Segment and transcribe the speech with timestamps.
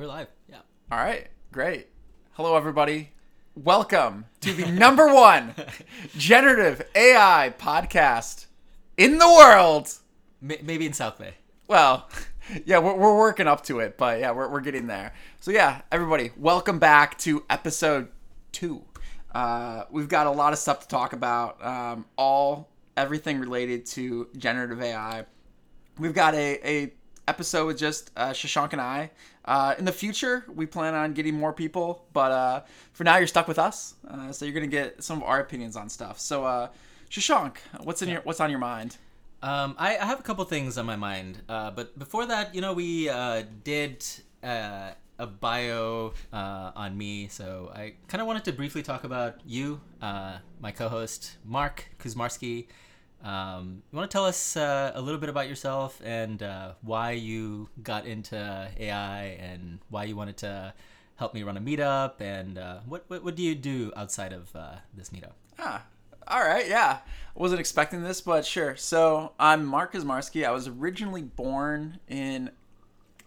[0.00, 0.28] We're live.
[0.48, 0.60] Yeah.
[0.90, 1.88] All right, great.
[2.32, 3.10] Hello, everybody.
[3.54, 5.54] Welcome to the number one
[6.16, 8.46] generative AI podcast
[8.96, 9.92] in the world.
[10.40, 11.34] Maybe in South Bay.
[11.68, 12.08] Well,
[12.64, 15.12] yeah, we're, we're working up to it, but yeah, we're, we're getting there.
[15.38, 18.08] So, yeah, everybody, welcome back to episode
[18.52, 18.82] two.
[19.34, 24.28] Uh, we've got a lot of stuff to talk about, um, all everything related to
[24.38, 25.26] generative AI.
[25.98, 26.94] We've got a, a
[27.30, 29.10] episode with just uh, Shashank and I.
[29.44, 32.60] Uh, in the future, we plan on getting more people, but uh,
[32.92, 33.94] for now, you're stuck with us.
[34.06, 36.18] Uh, so you're gonna get some of our opinions on stuff.
[36.20, 36.68] So, uh,
[37.08, 37.56] Shashank,
[37.86, 38.96] what's in your what's on your mind?
[39.42, 42.60] Um, I, I have a couple things on my mind, uh, but before that, you
[42.60, 44.04] know, we uh, did
[44.42, 49.40] uh, a bio uh, on me, so I kind of wanted to briefly talk about
[49.46, 52.66] you, uh, my co-host Mark Kuzmarski.
[53.22, 57.12] Um, you want to tell us uh, a little bit about yourself and uh, why
[57.12, 58.36] you got into
[58.78, 60.72] AI and why you wanted to
[61.16, 64.54] help me run a meetup and uh, what, what what do you do outside of
[64.56, 65.32] uh, this meetup?
[65.58, 65.84] Ah,
[66.26, 66.98] all right, yeah.
[67.04, 68.74] I wasn't expecting this, but sure.
[68.76, 70.46] So I'm Mark Kuzmarski.
[70.46, 72.50] I was originally born in,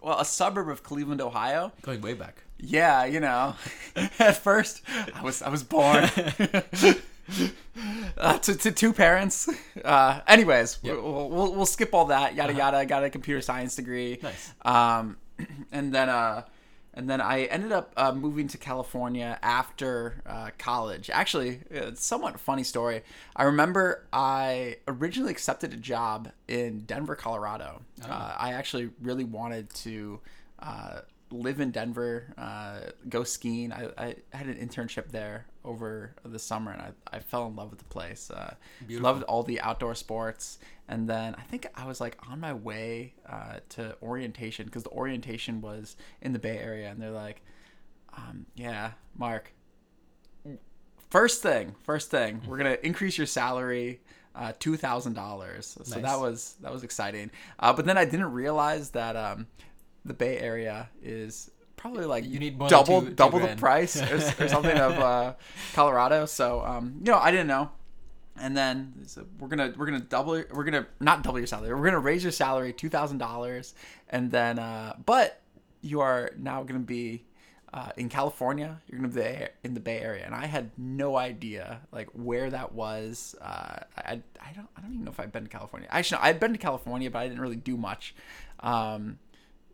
[0.02, 1.72] well, a suburb of Cleveland, Ohio.
[1.82, 2.42] Going way back.
[2.58, 3.54] Yeah, you know.
[4.18, 4.82] At first,
[5.14, 6.10] I was I was born
[8.24, 9.48] uh, to, to two parents.
[9.84, 10.96] Uh, anyways, Yep.
[10.96, 12.34] we'll, we'll we'll skip all that.
[12.34, 12.78] Yada yada.
[12.78, 14.18] I got a computer science degree.
[14.22, 14.52] Nice.
[14.62, 15.18] Um,
[15.72, 16.44] and then uh,
[16.94, 21.10] and then I ended up uh, moving to California after uh, college.
[21.10, 23.02] Actually, it's somewhat funny story.
[23.36, 27.82] I remember I originally accepted a job in Denver, Colorado.
[28.08, 30.20] Uh, I actually really wanted to.
[30.60, 31.00] Uh,
[31.30, 32.78] live in Denver, uh,
[33.08, 33.72] go skiing.
[33.72, 37.70] I, I had an internship there over the summer, and I, I fell in love
[37.70, 38.30] with the place.
[38.30, 38.54] Uh,
[38.88, 43.14] loved all the outdoor sports, and then I think I was like on my way
[43.28, 47.42] uh, to orientation because the orientation was in the Bay Area, and they're like,
[48.16, 49.52] um, "Yeah, Mark,
[51.10, 54.00] first thing, first thing, we're gonna increase your salary."
[54.36, 55.78] Uh, two thousand dollars.
[55.84, 56.02] So Nice.
[56.02, 57.30] that was that was exciting.
[57.60, 59.46] Uh, but then I didn't realize that um,
[60.04, 61.52] the Bay Area is
[61.84, 65.34] probably like You need double two- two double the price or, or something of uh,
[65.74, 66.24] Colorado.
[66.24, 67.70] So um, you know, I didn't know.
[68.40, 71.74] And then so we're gonna we're gonna double we're gonna not double your salary.
[71.74, 73.74] We're gonna raise your salary two thousand dollars,
[74.08, 75.42] and then uh, but
[75.82, 77.26] you are now gonna be
[77.74, 78.80] uh, in California.
[78.88, 82.72] You're gonna be in the Bay Area, and I had no idea like where that
[82.72, 83.36] was.
[83.42, 85.86] Uh, I I don't I don't even know if I've been to California.
[85.92, 88.14] Actually, no, I've been to California, but I didn't really do much.
[88.60, 89.18] Um,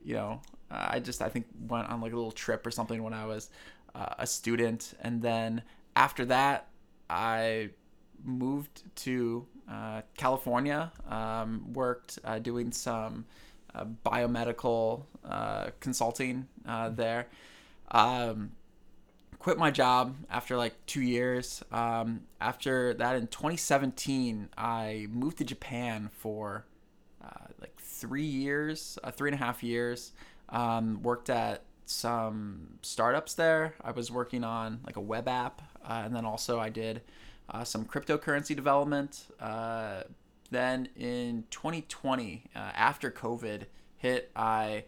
[0.04, 3.02] you know, uh, I just I think went on like a little trip or something
[3.02, 3.50] when I was
[3.94, 5.62] uh, a student, and then
[5.96, 6.68] after that,
[7.08, 7.70] I
[8.24, 10.92] moved to uh, California.
[11.08, 13.24] Um, worked uh, doing some
[13.74, 17.28] uh, biomedical uh, consulting uh, there.
[17.90, 18.52] Um,
[19.38, 21.64] quit my job after like two years.
[21.72, 26.66] Um, after that, in 2017, I moved to Japan for
[27.24, 30.12] uh, like three years, uh, three and a half years.
[30.50, 33.74] Um, worked at some startups there.
[33.82, 37.02] I was working on like a web app, uh, and then also I did
[37.48, 39.26] uh, some cryptocurrency development.
[39.40, 40.02] Uh,
[40.50, 43.64] then in 2020, uh, after COVID
[43.96, 44.84] hit, I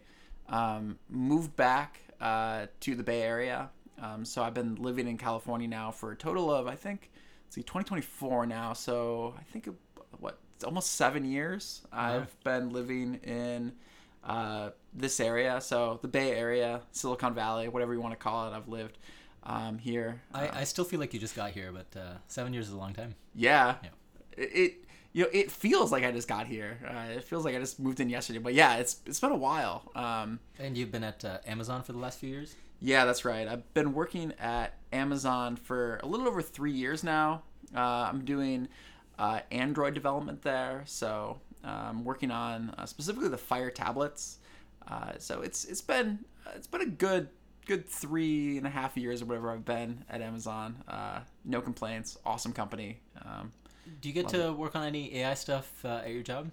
[0.49, 3.69] um, moved back uh, to the Bay Area.
[4.01, 7.11] Um, so I've been living in California now for a total of I think
[7.45, 8.73] let's see 2024 now.
[8.73, 9.69] So I think
[10.19, 11.81] what it's almost seven years.
[11.91, 13.73] I've been living in
[14.25, 18.55] uh, this area, so the Bay Area, Silicon Valley, whatever you want to call it.
[18.55, 18.97] I've lived
[19.43, 20.21] um, here.
[20.33, 22.73] I, Uh, I still feel like you just got here, but uh, seven years is
[22.73, 23.15] a long time.
[23.35, 23.75] yeah.
[23.83, 23.89] Yeah.
[24.37, 24.73] It, it
[25.11, 26.79] you know it feels like I just got here.
[26.87, 28.39] Uh, it feels like I just moved in yesterday.
[28.39, 29.91] But yeah, it's it's been a while.
[29.95, 32.55] Um, And you've been at uh, Amazon for the last few years?
[32.79, 33.47] Yeah, that's right.
[33.47, 37.43] I've been working at Amazon for a little over three years now.
[37.75, 38.67] Uh, I'm doing
[39.19, 44.39] uh, Android development there, so I'm working on uh, specifically the Fire tablets.
[44.87, 46.19] Uh, so it's it's been
[46.55, 47.29] it's been a good
[47.65, 50.83] good three and a half years or whatever I've been at Amazon.
[50.87, 52.17] Uh, no complaints.
[52.25, 52.99] Awesome company.
[53.23, 53.53] Um,
[54.01, 56.51] Do you get to work on any AI stuff uh, at your job?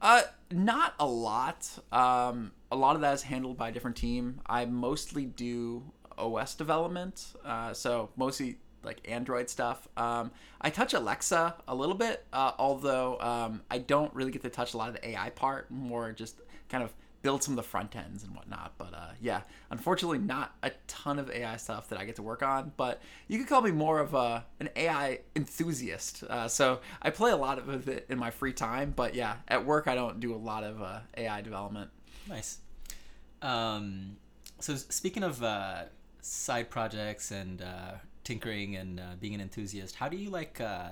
[0.00, 1.68] Uh, not a lot.
[1.90, 4.40] Um, a lot of that is handled by a different team.
[4.46, 5.82] I mostly do
[6.16, 9.88] OS development, uh, so mostly like Android stuff.
[9.96, 10.30] Um,
[10.60, 14.74] I touch Alexa a little bit, uh, although um, I don't really get to touch
[14.74, 15.70] a lot of the AI part.
[15.70, 16.92] More just kind of
[17.22, 18.74] build some of the front ends and whatnot.
[18.78, 22.42] But uh, yeah, unfortunately, not a ton of AI stuff that I get to work
[22.42, 22.72] on.
[22.76, 26.24] But you could call me more of a an AI enthusiast.
[26.24, 28.92] Uh, so I play a lot of it in my free time.
[28.94, 31.90] But yeah, at work I don't do a lot of uh, AI development.
[32.28, 32.58] Nice.
[33.42, 34.16] Um,
[34.60, 35.84] so speaking of uh,
[36.20, 37.92] side projects and uh,
[38.28, 40.90] tinkering and uh, being an enthusiast, how do you like uh,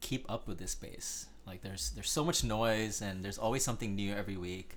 [0.00, 1.26] keep up with this space?
[1.46, 4.70] Like, there's there's so much noise and there's always something new every week.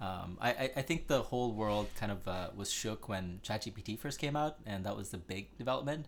[0.00, 4.20] Um, I, I, think the whole world kind of uh, was shook when ChatGPT first
[4.20, 6.06] came out, and that was the big development.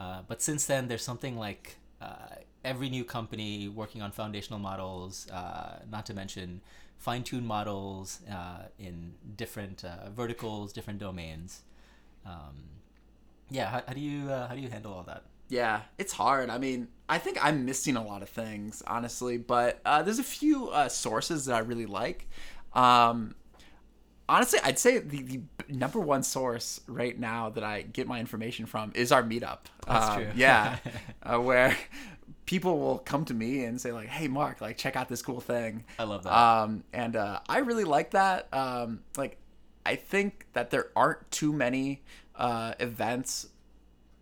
[0.00, 2.34] Uh, but since then, there's something like uh,
[2.64, 6.60] every new company working on foundational models, uh, not to mention
[6.96, 11.62] fine tune models uh, in different uh, verticals, different domains.
[12.26, 12.77] Um,
[13.50, 15.24] yeah, how, how do you how do you handle all that?
[15.48, 16.50] Yeah, it's hard.
[16.50, 20.70] I mean, I think I'm missing a lot of things, honestly, but there's a few
[20.88, 22.28] sources that I really like.
[22.74, 23.34] Um,
[24.28, 28.66] honestly, I'd say the, the number one source right now that I get my information
[28.66, 29.60] from is our meetup.
[29.86, 30.28] That's um, true.
[30.36, 30.78] yeah,
[31.22, 31.76] uh, where
[32.46, 35.40] people will come to me and say like, "Hey, Mark, like check out this cool
[35.40, 36.32] thing." I love that.
[36.32, 38.52] Um, and uh, I really like that.
[38.52, 39.38] Um, like,
[39.86, 42.02] I think that there aren't too many
[42.38, 43.48] uh, events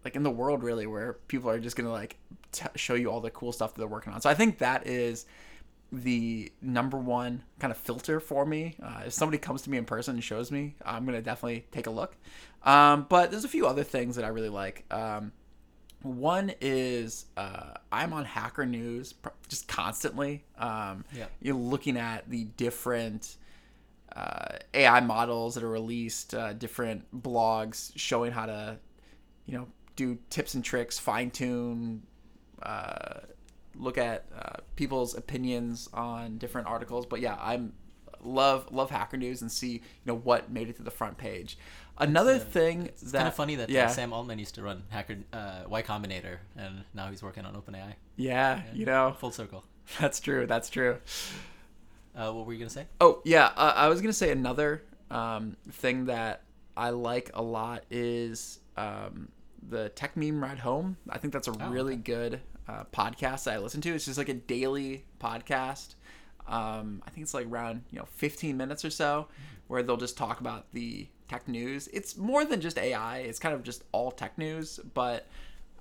[0.04, 2.16] like in the world really where people are just gonna like
[2.52, 4.20] t- show you all the cool stuff that they're working on.
[4.20, 5.26] So I think that is
[5.92, 8.76] the number one kind of filter for me.
[8.82, 11.86] Uh, if somebody comes to me in person and shows me, I'm gonna definitely take
[11.86, 12.16] a look.
[12.62, 14.84] Um, but there's a few other things that I really like.
[14.90, 15.32] Um,
[16.02, 19.14] one is uh, I'm on Hacker News
[19.48, 20.44] just constantly.
[20.58, 21.26] Um, yeah.
[21.40, 23.36] You're looking at the different
[24.16, 28.78] uh, AI models that are released, uh, different blogs showing how to,
[29.44, 32.02] you know, do tips and tricks, fine tune
[32.62, 33.20] uh,
[33.78, 37.06] look at uh, people's opinions on different articles.
[37.06, 37.72] But yeah, I'm
[38.22, 41.58] love love Hacker News and see you know what made it to the front page.
[41.98, 43.86] Another it's, thing it's that kind of funny that uh, yeah.
[43.86, 47.54] uh, Sam Altman used to run Hacker uh, Y Combinator, and now he's working on
[47.54, 47.94] OpenAI.
[48.16, 49.64] Yeah, you know, full circle.
[50.00, 50.46] That's true.
[50.46, 50.98] That's true.
[52.16, 52.86] Uh, what were you gonna say?
[53.00, 56.42] Oh yeah, uh, I was gonna say another um, thing that
[56.76, 59.28] I like a lot is um,
[59.68, 60.96] the Techmeme Ride Home.
[61.10, 62.02] I think that's a oh, really okay.
[62.02, 63.94] good uh, podcast that I listen to.
[63.94, 65.94] It's just like a daily podcast.
[66.48, 69.28] Um, I think it's like around you know 15 minutes or so,
[69.66, 71.88] where they'll just talk about the tech news.
[71.92, 73.18] It's more than just AI.
[73.18, 75.26] It's kind of just all tech news, but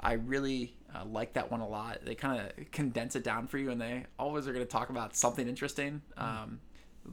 [0.06, 2.06] I really uh, like that one a lot.
[2.06, 4.92] They kind of condense it down for you, and they always are going to talk
[4.92, 6.00] about something interesting.
[6.16, 6.60] Um,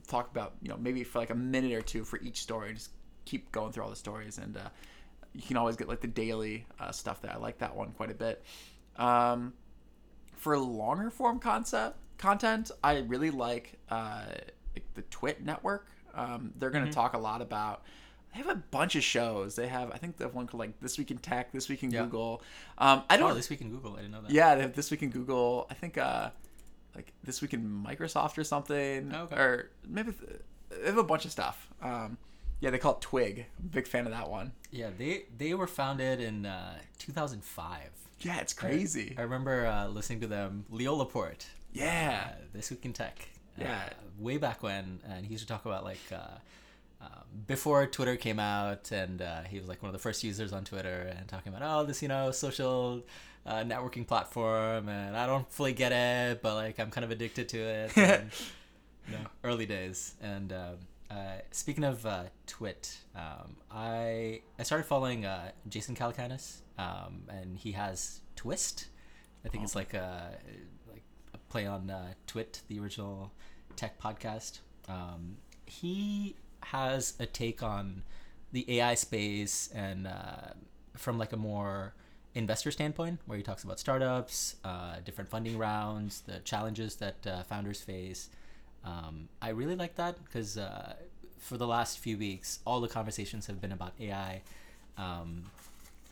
[0.07, 2.75] talk about you know maybe for like a minute or two for each story.
[2.75, 2.91] Just
[3.25, 4.69] keep going through all the stories, and uh,
[5.33, 7.33] you can always get like the daily uh, stuff there.
[7.33, 8.45] I like that one quite a bit.
[8.97, 9.55] Um,
[10.35, 14.27] for longer form concept content, I really like uh,
[14.75, 15.89] like the Twit network.
[16.15, 17.01] Um, they're going to mm-hmm.
[17.01, 17.85] talk a lot about.
[18.33, 19.57] They have a bunch of shows.
[19.57, 21.83] They have, I think, they have one called like This Week in Tech, This Week
[21.83, 22.05] in yeah.
[22.05, 22.43] Google.
[22.79, 23.31] Um, I don't.
[23.31, 23.95] Oh, This Week in Google.
[23.95, 24.31] I didn't know that.
[24.31, 25.67] Yeah, they have This Week in Google.
[25.71, 26.31] I think, uh,
[26.95, 29.37] like This Week in Microsoft or something, oh, okay.
[29.37, 30.13] or maybe
[30.71, 31.69] they have a bunch of stuff.
[31.83, 32.17] Um,
[32.61, 33.47] yeah, they call it Twig.
[33.59, 34.53] I'm a big fan of that one.
[34.71, 37.91] Yeah, they they were founded in uh, 2005.
[38.21, 39.15] Yeah, it's crazy.
[39.19, 40.65] I, I remember uh, listening to them.
[40.71, 41.47] Leo Laporte.
[41.73, 42.29] Yeah.
[42.29, 43.29] Uh, this week in tech.
[43.59, 43.81] Yeah.
[43.87, 46.39] Uh, way back when, and he used to talk about like uh,
[47.03, 47.09] um,
[47.47, 50.65] before Twitter came out, and uh, he was like one of the first users on
[50.65, 53.03] Twitter, and talking about oh this you know social
[53.45, 57.49] uh, networking platform, and I don't fully get it, but like I'm kind of addicted
[57.51, 57.93] to it.
[59.05, 60.53] And, you know, early days, and.
[60.53, 60.77] Um,
[61.13, 67.59] uh, speaking of uh, Twit, um, I I started following uh, Jason Calacanis, um, and
[67.59, 68.87] he has Twist.
[69.45, 69.65] I think oh.
[69.65, 70.39] it's like a
[70.91, 71.03] like
[71.35, 73.31] a play on uh, Twit, the original
[73.77, 74.61] tech podcast.
[74.89, 78.03] Um, he has a take on
[78.53, 80.53] the AI space and uh,
[80.97, 81.95] from like a more
[82.35, 87.81] investor standpoint, where he talks about startups, uh, different funding rounds, the challenges that founders
[87.81, 88.31] face.
[88.85, 90.95] Um, I really like that because uh,
[91.39, 94.43] for the last few weeks, all the conversations have been about AI,
[94.97, 95.45] um,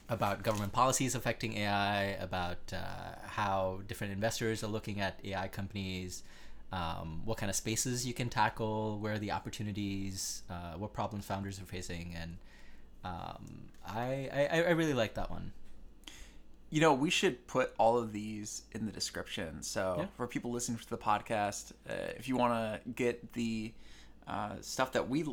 [0.09, 6.23] about government policies affecting AI, about uh, how different investors are looking at AI companies,
[6.73, 11.25] um, what kind of spaces you can tackle, where are the opportunities, uh, what problems
[11.25, 12.37] founders are facing, and
[13.05, 15.53] um, I, I I really like that one
[16.71, 19.63] you know, we should put all of these in the description.
[19.63, 20.07] So yeah.
[20.17, 23.73] for people listening to the podcast, uh, if you want to get the
[24.27, 25.25] uh, stuff that we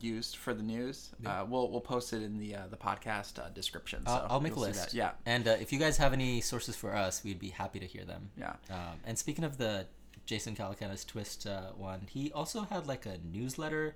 [0.00, 1.42] used for the news, yeah.
[1.42, 4.06] uh, we'll we'll post it in the uh, the podcast uh, description.
[4.06, 4.94] So I'll make a list.
[4.94, 7.86] Yeah, and uh, if you guys have any sources for us, we'd be happy to
[7.86, 8.30] hear them.
[8.38, 8.54] Yeah.
[8.70, 9.86] Um, and speaking of the
[10.26, 13.94] Jason Calacanis twist one, he also had like a newsletter,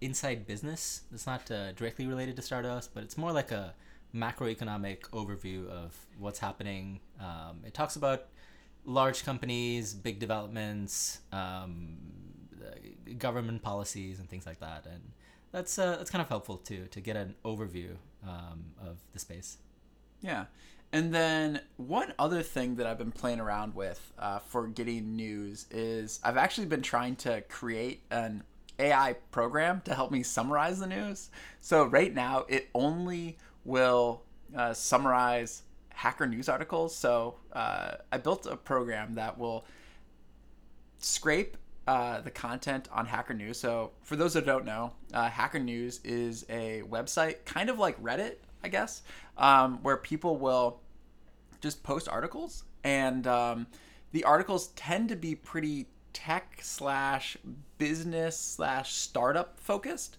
[0.00, 1.02] Inside Business.
[1.12, 3.74] It's not directly related to Stardust, but it's more like a
[4.14, 7.00] macroeconomic overview of what's happening.
[7.20, 8.26] Um, it talks about
[8.84, 11.96] large companies, big developments, um,
[13.18, 15.02] government policies and things like that, and
[15.50, 17.90] that's uh, that's kind of helpful too to get an overview
[18.26, 19.58] um, of the space.
[20.20, 20.46] Yeah.
[20.92, 25.66] And then one other thing that I've been playing around with uh, for getting news
[25.70, 28.42] is I've actually been trying to create an
[28.78, 31.30] AI program to help me summarize the news.
[31.60, 34.22] So right now it only will
[34.54, 36.94] uh, summarize hacker news articles.
[36.94, 39.64] So uh, I built a program that will
[40.98, 41.56] scrape
[41.86, 43.58] uh, the content on Hacker News.
[43.58, 48.00] So, for those that don't know, uh, Hacker News is a website kind of like
[48.00, 49.02] Reddit, I guess,
[49.36, 50.80] um, where people will
[51.60, 53.66] just post articles, and um,
[54.12, 57.36] the articles tend to be pretty tech slash
[57.78, 60.18] business slash startup focused.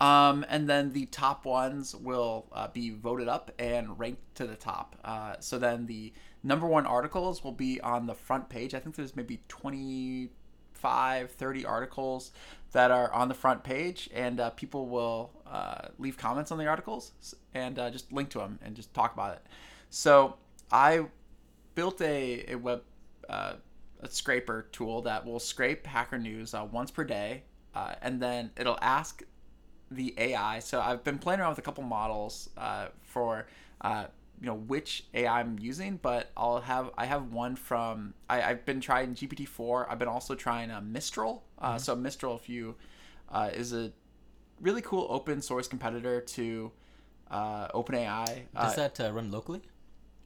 [0.00, 4.56] Um, and then the top ones will uh, be voted up and ranked to the
[4.56, 4.96] top.
[5.04, 8.74] Uh, so then the number one articles will be on the front page.
[8.74, 12.32] I think there's maybe 25, 30 articles
[12.74, 16.66] that are on the front page, and uh, people will uh, leave comments on the
[16.66, 17.12] articles
[17.54, 19.46] and uh, just link to them and just talk about it.
[19.90, 20.36] So
[20.70, 21.06] I
[21.74, 22.82] built a, a web
[23.28, 23.54] uh,
[24.02, 27.44] a scraper tool that will scrape Hacker News once per day,
[28.02, 29.22] and then it'll ask
[29.90, 30.58] the AI.
[30.58, 33.46] So I've been playing around with a couple models uh, for
[33.80, 34.06] uh,
[34.44, 38.66] you know which AI I'm using, but I'll have I have one from I, have
[38.66, 39.90] been trying GPT four.
[39.90, 41.42] I've been also trying a uh, Mistral.
[41.58, 41.78] Uh, mm-hmm.
[41.78, 42.74] So Mistral, if you
[43.30, 43.90] uh, is a
[44.60, 46.70] really cool open source competitor to
[47.30, 48.42] uh, OpenAI.
[48.54, 49.62] Does that run locally?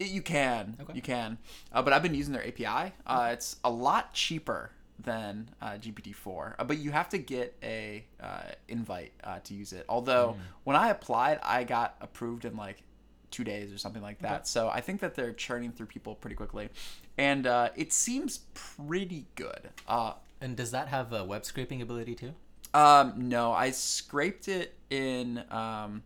[0.01, 0.95] It, you can, okay.
[0.95, 1.39] you can,
[1.73, 2.93] but I've been using their API.
[3.33, 8.43] It's a lot cheaper than uh, GPT-4, uh, but you have to get a uh,
[8.67, 9.85] invite uh, to use it.
[9.89, 10.43] Although mm.
[10.65, 12.83] when I applied, I got approved in like
[13.31, 14.33] two days or something like that.
[14.33, 14.41] Okay.
[14.45, 16.69] So I think that they're churning through people pretty quickly,
[17.17, 19.71] and uh, it seems pretty good.
[19.87, 22.35] Uh, and does that have a web scraping ability too?
[22.75, 25.43] Um, no, I scraped it in.
[25.51, 26.03] Um,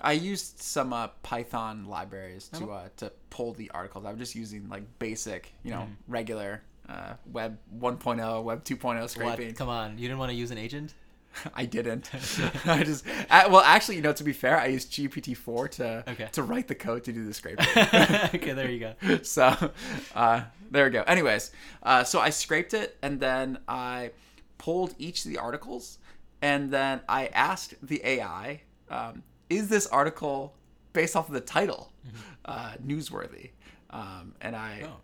[0.00, 2.72] I used some uh, Python libraries to oh.
[2.72, 4.04] uh, to pull the articles.
[4.04, 5.94] I was just using like basic, you know, mm.
[6.08, 9.46] regular uh, Web 1.0, Web 2.0 scraping.
[9.48, 9.56] What?
[9.56, 10.94] Come on, you didn't want to use an agent?
[11.54, 12.10] I didn't.
[12.64, 16.04] I just I, well, actually, you know, to be fair, I used GPT four to
[16.08, 16.28] okay.
[16.32, 17.66] to write the code to do the scraping.
[17.76, 19.18] okay, there you go.
[19.22, 19.72] So,
[20.14, 21.02] uh, there we go.
[21.02, 24.10] Anyways, uh, so I scraped it, and then I
[24.58, 25.98] pulled each of the articles,
[26.40, 30.54] and then I asked the AI, um, "Is this article
[30.92, 32.16] based off of the title mm-hmm.
[32.44, 33.50] uh, newsworthy?"
[33.90, 34.82] Um, and I.
[34.84, 34.96] Oh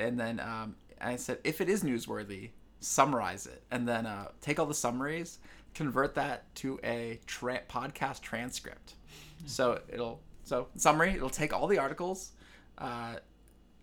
[0.00, 4.58] and then um, I said, if it is newsworthy, summarize it, and then uh, take
[4.58, 5.38] all the summaries,
[5.74, 8.94] convert that to a tra- podcast transcript.
[9.38, 9.46] Mm-hmm.
[9.46, 11.12] So it'll so summary.
[11.12, 12.32] It'll take all the articles,
[12.78, 13.16] uh,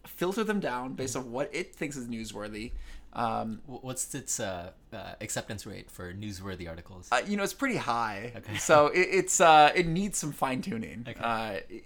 [0.06, 2.72] filter them down based on what it thinks is newsworthy.
[3.14, 7.10] Um, What's its uh, uh, acceptance rate for newsworthy articles?
[7.12, 8.34] Uh, you know, it's pretty high.
[8.36, 8.58] Okay.
[8.58, 11.06] So it, it's uh, it needs some fine tuning.
[11.08, 11.20] Okay.
[11.20, 11.80] Uh,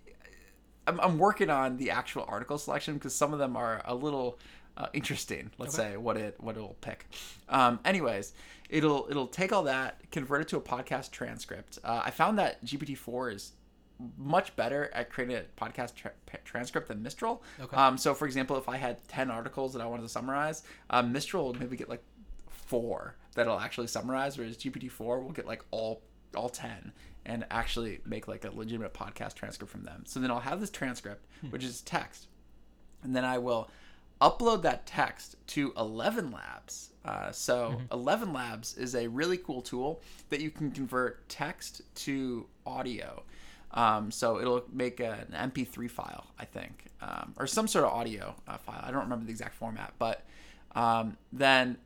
[0.87, 4.39] I'm, I'm working on the actual article selection because some of them are a little
[4.77, 5.51] uh, interesting.
[5.57, 5.91] Let's okay.
[5.91, 7.05] say what it what it'll pick.
[7.49, 8.33] Um, anyways,
[8.69, 11.79] it'll it'll take all that, convert it to a podcast transcript.
[11.83, 13.53] Uh, I found that GPT four is
[14.17, 16.11] much better at creating a podcast tra-
[16.43, 17.43] transcript than Mistral.
[17.59, 17.75] Okay.
[17.75, 21.11] Um, so, for example, if I had ten articles that I wanted to summarize, um,
[21.11, 22.03] Mistral would maybe get like
[22.47, 26.01] four that'll actually summarize, whereas GPT four will get like all
[26.35, 26.93] all ten
[27.25, 30.03] and actually make like a legitimate podcast transcript from them.
[30.07, 31.47] So then I'll have this transcript, hmm.
[31.47, 32.27] which is text,
[33.03, 33.69] and then I will
[34.21, 36.91] upload that text to Eleven Labs.
[37.03, 37.85] Uh, so mm-hmm.
[37.91, 43.23] Eleven Labs is a really cool tool that you can convert text to audio.
[43.73, 47.91] Um, so it'll make a, an MP3 file, I think, um, or some sort of
[47.91, 48.81] audio uh, file.
[48.83, 50.25] I don't remember the exact format, but
[50.75, 51.77] um, then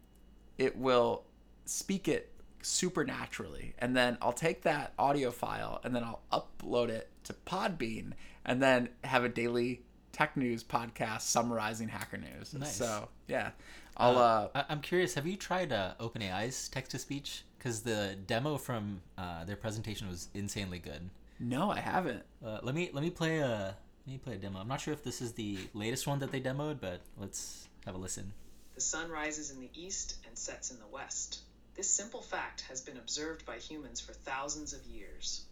[0.57, 1.23] it will
[1.65, 3.75] speak it supernaturally.
[3.77, 8.13] And then I'll take that audio file and then I'll upload it to Podbean
[8.43, 9.81] and then have a daily
[10.15, 12.53] tech news podcast summarizing hacker news.
[12.53, 12.77] Nice.
[12.77, 13.51] So, yeah.
[13.97, 18.15] I'll uh, uh I'm curious, have you tried uh OpenAI's text to speech cuz the
[18.25, 21.09] demo from uh, their presentation was insanely good.
[21.37, 22.23] No, I haven't.
[22.45, 23.75] Uh, let me let me play a
[24.07, 24.59] let me play a demo.
[24.59, 27.95] I'm not sure if this is the latest one that they demoed, but let's have
[27.95, 28.31] a listen.
[28.75, 31.39] The sun rises in the east and sets in the west.
[31.75, 35.43] This simple fact has been observed by humans for thousands of years.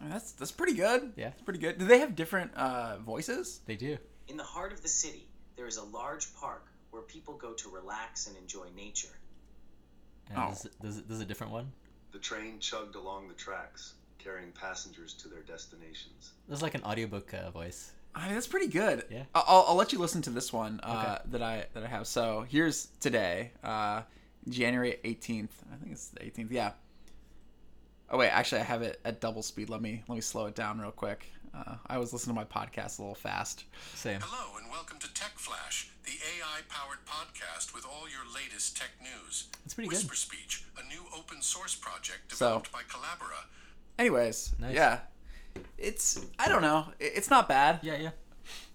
[0.00, 1.12] That's that's pretty good.
[1.16, 1.78] Yeah, it's pretty good.
[1.78, 3.60] Do they have different uh, voices?
[3.66, 3.96] They do.
[4.28, 5.26] In the heart of the city,
[5.56, 9.16] there is a large park where people go to relax and enjoy nature.
[10.30, 10.50] And oh.
[10.50, 11.72] This, this, this is a different one.
[12.12, 16.32] The train chugged along the tracks, carrying passengers to their destinations.
[16.48, 17.92] This is like an audiobook uh, voice.
[18.14, 19.04] I mean, that's pretty good.
[19.10, 19.24] Yeah.
[19.34, 21.30] I- I'll, I'll let you listen to this one uh, Okay.
[21.32, 22.06] that I that I have.
[22.06, 24.02] So here's today, uh,
[24.48, 25.50] January 18th.
[25.72, 26.50] I think it's the 18th.
[26.50, 26.72] Yeah.
[28.08, 29.68] Oh wait, actually, I have it at double speed.
[29.68, 31.26] Let me let me slow it down real quick.
[31.54, 33.64] Uh, I was listening to my podcast a little fast.
[33.94, 34.20] Same.
[34.22, 39.48] Hello and welcome to Tech Flash, the AI-powered podcast with all your latest tech news.
[39.64, 39.96] It's pretty good.
[39.96, 43.46] Whisper Speech, a new open source project So- developed by Collabora.
[43.98, 44.74] Anyways, Nice.
[44.74, 44.98] yeah,
[45.78, 47.80] it's I don't know, it's not bad.
[47.82, 48.10] Yeah, yeah.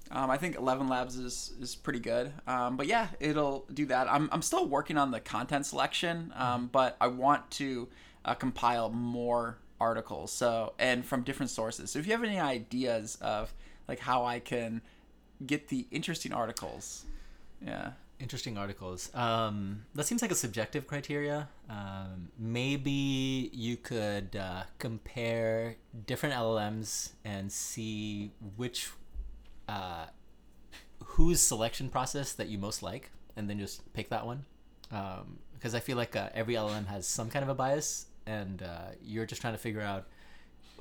[0.09, 2.33] Um, I think Eleven Labs is is pretty good.
[2.47, 4.11] Um, but yeah, it'll do that.
[4.11, 7.88] I'm I'm still working on the content selection, um, but I want to
[8.25, 10.32] uh, compile more articles.
[10.32, 11.92] So and from different sources.
[11.92, 13.54] So if you have any ideas of
[13.88, 14.82] like how I can
[15.46, 17.06] get the interesting articles,
[17.66, 17.92] yeah.
[18.20, 19.13] Interesting articles.
[19.16, 21.50] Um, that seems like a subjective criteria.
[21.70, 28.90] Um, maybe you could uh, compare different LLMs and see which,
[29.68, 30.06] uh,
[31.04, 34.46] whose selection process that you most like, and then just pick that one.
[35.54, 38.92] Because I feel like uh, every LLM has some kind of a bias, and uh,
[39.04, 40.08] you're just trying to figure out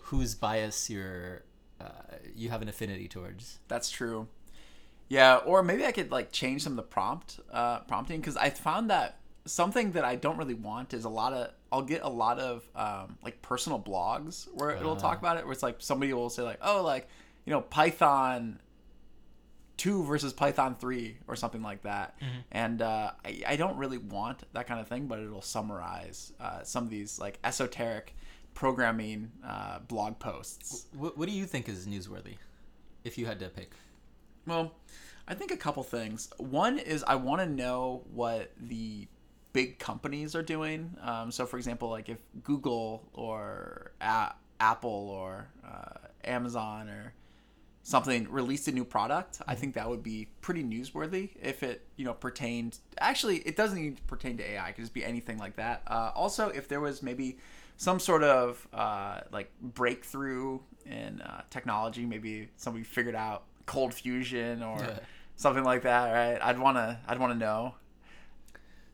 [0.00, 1.42] whose bias you're
[1.80, 3.58] uh, you have an affinity towards.
[3.68, 4.28] That's true.
[5.08, 8.50] Yeah, or maybe I could like change some of the prompt uh, prompting because I
[8.50, 12.08] found that something that I don't really want is a lot of I'll get a
[12.08, 16.12] lot of um, like personal blogs where it'll talk about it where it's like somebody
[16.12, 17.08] will say like oh like
[17.44, 18.60] you know Python
[19.80, 22.18] two versus Python three or something like that,
[22.52, 26.62] and uh, I, I don't really want that kind of thing, but it'll summarize uh,
[26.64, 28.14] some of these like esoteric
[28.52, 30.86] programming uh, blog posts.
[30.92, 32.36] What, what do you think is newsworthy,
[33.04, 33.72] if you had to pick?
[34.46, 34.72] Well,
[35.26, 36.28] I think a couple things.
[36.36, 39.08] One is I want to know what the
[39.52, 40.94] big companies are doing.
[41.00, 47.14] Um, so, for example, like if Google or A- Apple or uh, Amazon or
[47.82, 52.04] something released a new product, I think that would be pretty newsworthy if it you
[52.04, 52.78] know pertained.
[52.98, 54.68] Actually, it doesn't need to pertain to AI.
[54.68, 55.82] It could just be anything like that.
[55.86, 57.38] Uh, also, if there was maybe
[57.76, 64.62] some sort of uh, like breakthrough in uh, technology, maybe somebody figured out cold fusion
[64.62, 64.98] or Yeah.
[65.36, 66.38] something like that, right?
[66.42, 67.74] I'd wanna I'd wanna know.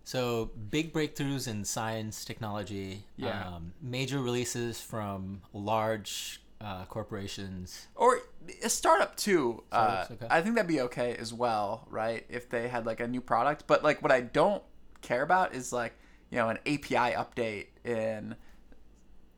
[0.04, 3.44] So big breakthroughs in science, technology, Yeah.
[3.56, 7.86] um, major releases from large uh, corporations.
[7.96, 8.20] or
[8.62, 9.62] a startup too.
[9.72, 10.26] Uh, okay.
[10.30, 12.24] I think that'd be okay as well, right?
[12.28, 14.62] If they had like a new product, but like what I don't
[15.02, 15.94] care about is like
[16.30, 18.36] you know an API update in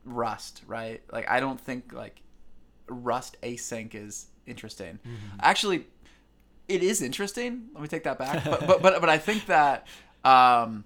[0.04, 1.02] Rust, right?
[1.12, 2.22] Like I don't think like
[2.88, 4.98] Rust async is interesting.
[5.06, 5.38] Mm-hmm.
[5.40, 5.86] Actually,
[6.68, 7.68] it is interesting.
[7.74, 8.44] Let me take that back.
[8.44, 9.86] But but but, but I think that
[10.24, 10.84] um,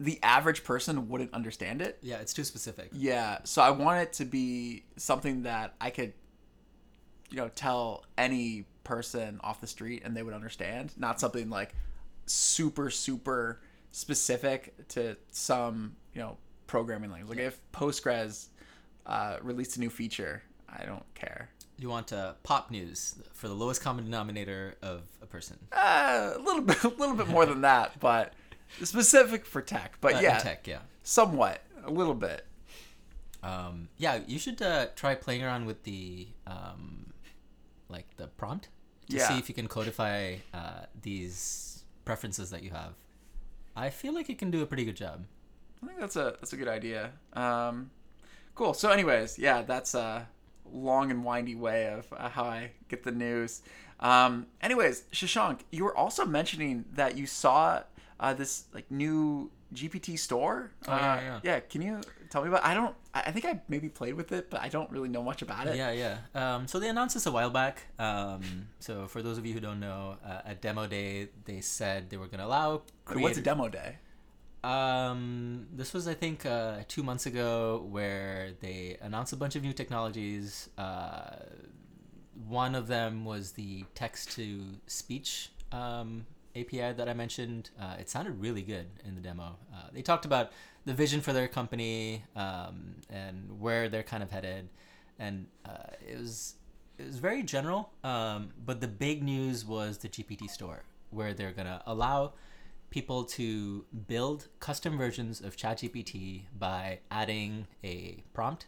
[0.00, 1.98] the average person wouldn't understand it.
[2.02, 2.90] Yeah, it's too specific.
[2.92, 6.12] Yeah, so I want it to be something that I could,
[7.32, 10.92] you know, tell any person off the street and they would understand.
[10.96, 11.74] Not something like
[12.26, 17.38] super super specific to some you know programming language.
[17.38, 18.46] Like if Postgres
[19.06, 21.48] uh, released a new feature, I don't care.
[21.78, 25.58] You want uh, pop news for the lowest common denominator of a person.
[25.72, 28.34] Uh, a little bit, a little bit more than that, but
[28.82, 29.96] specific for tech.
[30.00, 30.80] But Uh, yeah, tech, yeah.
[31.02, 32.46] somewhat, a little bit.
[33.42, 37.11] Um, yeah, you should uh, try playing around with the um,
[37.92, 38.68] like the prompt
[39.10, 39.28] to Yeah.
[39.28, 42.94] see if you can codify uh, these preferences that you have.
[43.76, 45.24] I feel like it can do a pretty good job.
[45.82, 47.12] I think that's a that's a good idea.
[47.32, 47.90] Um,
[48.54, 48.74] cool.
[48.74, 50.28] So, anyways, yeah, that's a
[50.72, 53.62] long and windy way of uh, how I get the news.
[54.00, 57.82] Um, anyways, Shashank, you were also mentioning that you saw
[58.20, 60.70] uh, this like new GPT store.
[60.86, 61.40] Oh, yeah, Uh, yeah.
[61.42, 61.60] yeah.
[61.60, 62.00] Can you
[62.30, 62.64] tell me about?
[62.64, 62.94] I don't.
[63.14, 65.66] I I think I maybe played with it, but I don't really know much about
[65.66, 65.76] it.
[65.76, 66.18] Yeah, yeah.
[66.34, 67.82] Um, so they announced this a while back.
[67.98, 72.10] Um, so for those of you who don't know, uh, at demo day they said
[72.10, 72.82] they were going to allow.
[73.10, 73.96] Wait, What's a demo day?
[74.64, 79.62] Um, this was I think uh, two months ago where they announced a bunch of
[79.62, 80.68] new technologies.
[80.78, 81.36] Uh,
[82.48, 87.70] one of them was the text to speech um, API that I mentioned.
[87.80, 89.56] Uh, it sounded really good in the demo.
[89.72, 90.52] Uh, they talked about
[90.84, 94.68] the vision for their company um, and where they're kind of headed,
[95.18, 96.56] and uh, it was
[96.98, 97.90] it was very general.
[98.04, 102.32] Um, but the big news was the GPT store, where they're gonna allow
[102.90, 108.66] people to build custom versions of ChatGPT by adding a prompt,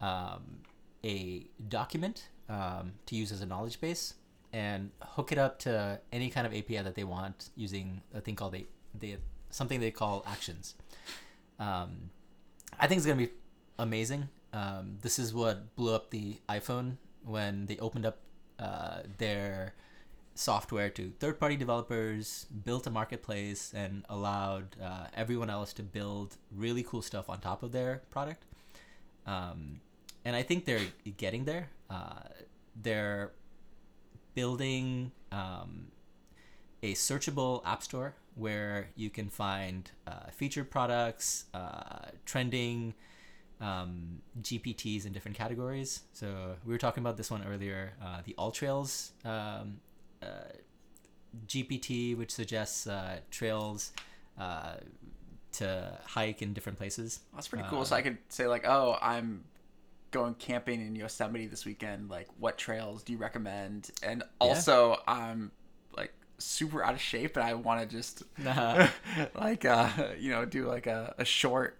[0.00, 0.62] um,
[1.04, 4.14] a document um, to use as a knowledge base,
[4.52, 8.34] and hook it up to any kind of API that they want using a thing
[8.34, 8.66] called a,
[8.98, 9.16] they,
[9.50, 10.74] something they call actions.
[11.58, 12.10] Um,
[12.78, 13.30] I think it's gonna be
[13.78, 14.28] amazing.
[14.52, 18.18] Um, this is what blew up the iPhone when they opened up
[18.58, 19.74] uh, their
[20.34, 26.82] software to third-party developers, built a marketplace, and allowed uh, everyone else to build really
[26.82, 28.44] cool stuff on top of their product.
[29.26, 29.80] Um,
[30.24, 30.86] and I think they're
[31.16, 31.68] getting there.
[31.88, 32.22] Uh,
[32.80, 33.32] they're
[34.34, 35.86] building um,
[36.82, 42.94] a searchable app store where you can find uh, featured products, uh, trending
[43.60, 46.02] um, GPTs in different categories.
[46.12, 49.80] So we were talking about this one earlier, uh, the AllTrails um,
[50.22, 50.26] uh,
[51.46, 53.92] GPT, which suggests uh, trails
[54.38, 54.76] uh,
[55.52, 57.20] to hike in different places.
[57.34, 57.84] That's pretty cool.
[57.84, 59.44] so I could say like, oh, I'm
[60.10, 62.10] going camping in Yosemite this weekend.
[62.10, 63.90] Like, what trails do you recommend?
[64.02, 65.52] And also, I'm
[65.96, 68.22] like super out of shape, and I want to just
[69.34, 71.78] like uh, you know do like a, a short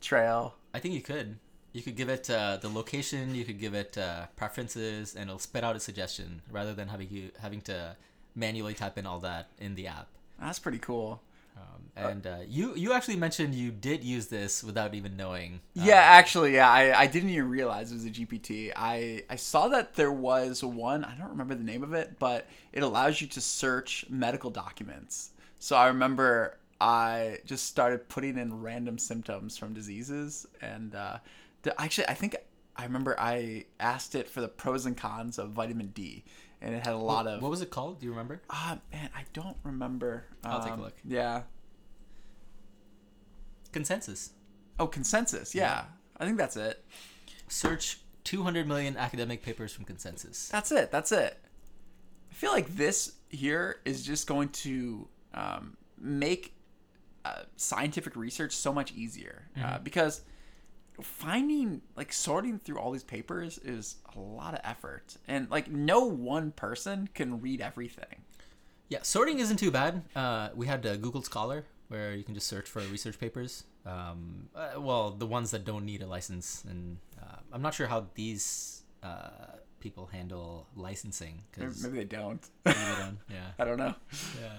[0.00, 0.54] trail.
[0.74, 1.38] I think you could.
[1.72, 3.34] You could give it uh, the location.
[3.34, 7.08] You could give it uh, preferences, and it'll spit out a suggestion rather than having
[7.10, 7.96] you having to
[8.34, 10.08] manually type in all that in the app.
[10.40, 11.22] That's pretty cool.
[11.96, 15.60] Um, and uh, you you actually mentioned you did use this without even knowing.
[15.78, 18.72] uh, Yeah, actually, yeah, I, I didn't even realize it was a GPT.
[18.76, 22.46] I, I saw that there was one, I don't remember the name of it, but
[22.72, 25.30] it allows you to search medical documents.
[25.58, 30.46] So I remember I just started putting in random symptoms from diseases.
[30.62, 31.18] And uh,
[31.62, 32.36] the, actually, I think
[32.76, 36.24] I remember I asked it for the pros and cons of vitamin D.
[36.62, 37.42] And it had a lot of.
[37.42, 38.00] What was it called?
[38.00, 38.40] Do you remember?
[38.50, 40.24] Ah, man, I don't remember.
[40.44, 40.94] I'll take a Um, look.
[41.04, 41.42] Yeah.
[43.72, 44.30] Consensus.
[44.78, 45.54] Oh, consensus.
[45.54, 45.84] Yeah.
[46.16, 46.84] I think that's it.
[47.48, 50.48] Search 200 million academic papers from Consensus.
[50.48, 50.90] That's it.
[50.90, 51.38] That's it.
[52.30, 56.54] I feel like this here is just going to um, make
[57.24, 60.22] uh, scientific research so much easier uh, because
[61.02, 66.00] finding like sorting through all these papers is a lot of effort and like no
[66.04, 68.22] one person can read everything
[68.88, 70.02] Yeah, sorting isn't too bad.
[70.16, 73.64] Uh, we had uh, Google Scholar where you can just search for research papers.
[73.84, 77.88] Um, uh, well, the ones that don't need a license, and uh, I'm not sure
[77.88, 83.18] how these uh, people handle licensing maybe, because maybe they don't maybe they don't.
[83.28, 83.94] Yeah, i don't know
[84.40, 84.52] yeah.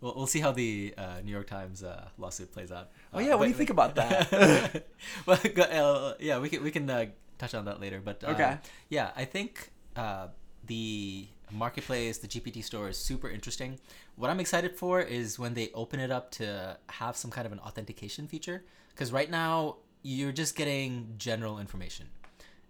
[0.00, 2.90] We'll, we'll see how the uh, New York Times uh, lawsuit plays out.
[3.12, 4.30] oh yeah what do you think about that
[5.26, 7.06] well, uh, yeah, we can we can uh,
[7.38, 8.00] touch on that later.
[8.02, 8.58] But uh, Okay.
[8.88, 10.28] yeah, I think uh,
[10.66, 13.78] the marketplace, the GPT store, is super interesting.
[14.16, 17.52] What I'm excited for is when they open it up to have some kind of
[17.52, 18.64] an authentication feature.
[18.90, 22.06] Because right now you're just getting general information.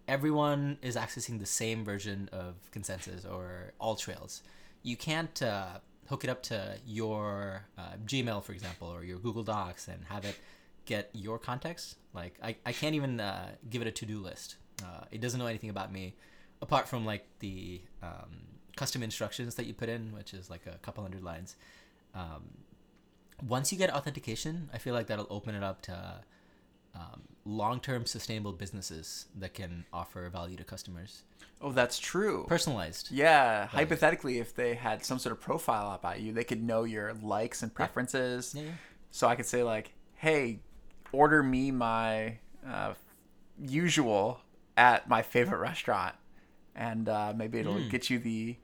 [0.08, 4.42] Everyone is accessing the same version of consensus or all trails.
[4.82, 5.78] You can't uh,
[6.08, 10.24] hook it up to your uh, Gmail, for example, or your Google Docs and have
[10.24, 10.38] it
[10.84, 11.96] get your context.
[12.12, 14.56] Like I, I can't even uh, give it a to-do list.
[14.82, 16.14] Uh, it doesn't know anything about me,
[16.62, 18.30] apart from like the um,
[18.76, 21.56] custom instructions that you put in, which is like a couple hundred lines.
[22.14, 22.44] Um,
[23.46, 26.20] once you get authentication, I feel like that'll open it up to
[26.94, 31.22] um, long-term sustainable businesses that can offer value to customers.
[31.60, 33.10] oh that's true Personalized.
[33.10, 37.14] Yeah, hypothetically, if they had some sort of profile about you, they could know your
[37.14, 38.54] likes and preferences.
[38.54, 38.68] Yeah, yeah.
[39.10, 40.60] So I could say like, "Hey,
[41.12, 42.94] order me my uh,
[43.58, 44.40] usual
[44.76, 46.14] at my favorite restaurant,"
[46.74, 47.88] and uh, maybe it'll Hmm.
[47.88, 48.56] get you the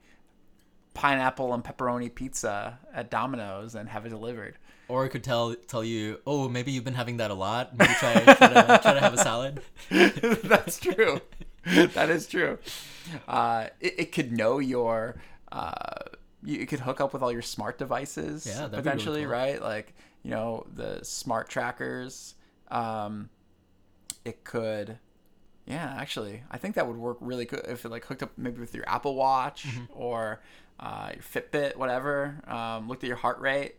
[0.93, 4.57] pineapple and pepperoni pizza at Domino's and have it delivered.
[4.87, 7.77] Or it could tell tell you, oh, maybe you've been having that a lot.
[7.77, 9.61] Maybe try, try, to, try to have a salad.
[9.91, 11.21] That's true.
[11.65, 12.57] that is true.
[13.27, 15.21] Uh, it, it could know your.
[15.51, 15.73] Uh,
[16.43, 19.31] you, it could hook up with all your smart devices Yeah, that'd really potentially, cool.
[19.31, 19.61] right?
[19.61, 19.93] Like
[20.23, 22.33] you know the smart trackers.
[22.71, 23.29] Um,
[24.25, 24.97] it could.
[25.69, 28.59] Yeah, actually, I think that would work really good if it like hooked up maybe
[28.59, 29.83] with your Apple Watch Mm-hmm.
[29.91, 30.41] or
[30.79, 32.39] uh, your Fitbit, whatever.
[32.47, 33.75] Um, looked at your heart rate,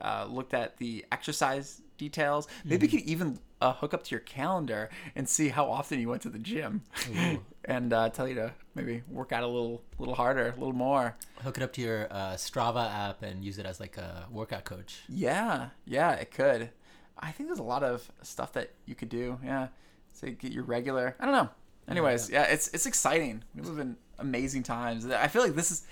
[0.00, 2.48] uh, looked at the exercise details.
[2.64, 2.96] Maybe Mm-hmm.
[2.96, 6.22] you could even uh, hook up to your calendar and see how often you went
[6.22, 6.82] to the gym,
[7.64, 11.16] and uh, tell you to maybe work out a little, little harder, a little more.
[11.42, 14.64] Hook it up to your uh, Strava app and use it as like a workout
[14.64, 15.02] coach.
[15.08, 16.70] Yeah, yeah, it could.
[17.18, 19.38] I think there's a lot of stuff that you could do.
[19.42, 19.68] Yeah,
[20.14, 21.16] say get your regular.
[21.20, 21.48] I don't know.
[21.88, 23.44] Anyways, yeah, it's it's exciting.
[23.54, 25.06] We live in amazing times.
[25.06, 25.84] I feel like this is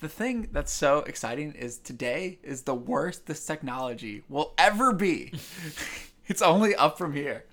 [0.00, 5.32] the thing that's so exciting is today is the worst this technology will ever be.
[6.26, 7.44] it's only up from here.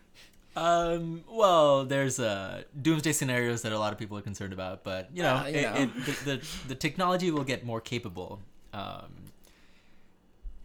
[0.57, 5.09] Um, well, there's uh, doomsday scenarios that a lot of people are concerned about, but
[5.13, 5.81] you know, Uh, you it, know.
[5.81, 8.41] It, the, the the technology will get more capable.
[8.73, 9.11] Um,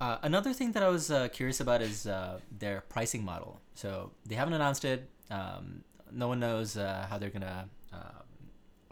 [0.00, 3.60] uh, another thing that I was uh, curious about is uh, their pricing model.
[3.74, 5.08] So they haven't announced it.
[5.30, 8.00] Um, no one knows uh, how they're gonna um,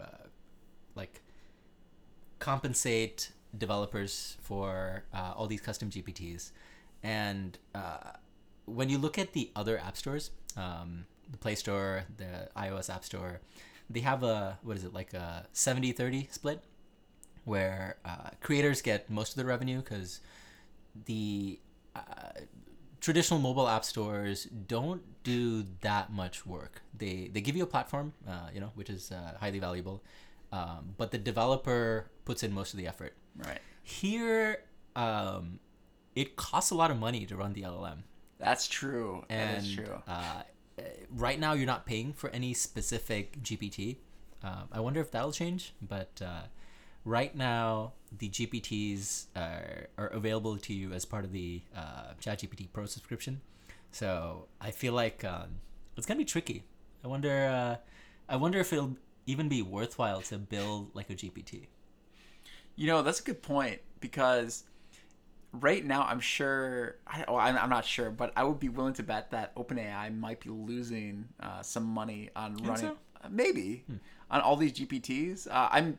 [0.01, 0.27] uh,
[0.95, 1.23] like
[2.39, 6.53] compensate developers for uh, all these custom GPTs,
[7.03, 8.13] and uh,
[8.67, 13.05] when you look at the other app stores, um, the Play Store, the iOS App
[13.05, 13.41] Store,
[13.91, 16.63] they have a what is it like a 70-30 split,
[17.45, 20.21] where uh, creators get most of the revenue because
[21.07, 21.59] the
[21.97, 22.41] uh,
[23.01, 26.83] traditional mobile app stores don't do that much work.
[26.97, 30.03] They they give you a platform, uh, you know, which is uh, highly valuable,
[30.53, 33.15] um, but the developer puts in most of the effort.
[33.37, 33.61] Right.
[33.83, 34.63] Here,
[34.97, 35.61] um,
[36.15, 38.03] it costs a lot of money to run the LLM,
[38.39, 39.25] That's true.
[39.29, 40.03] That and is true.
[40.07, 40.43] Uh,
[41.11, 43.97] right now you're not paying for any specific GPT.
[44.43, 46.43] Um, I wonder if that'll change, but uh,
[47.09, 52.69] right now the GPTs are, are available to you as part of the uh, ChatGPT
[52.73, 53.41] Pro subscription.
[53.91, 55.61] So I feel like um,
[55.97, 56.65] it's gonna be tricky.
[57.03, 57.47] I wonder.
[57.47, 57.77] Uh,
[58.29, 61.67] I wonder if it'll even be worthwhile to build like a GPT.
[62.77, 64.65] You know, that's a good point because
[65.53, 66.97] right now I'm sure.
[67.07, 70.17] I, oh, I'm, I'm not sure, but I would be willing to bet that OpenAI
[70.17, 72.77] might be losing uh, some money on running.
[72.77, 72.99] so?
[73.23, 73.85] uh, maybe
[74.31, 75.49] on all these GPTs.
[75.49, 75.99] Uh, I'm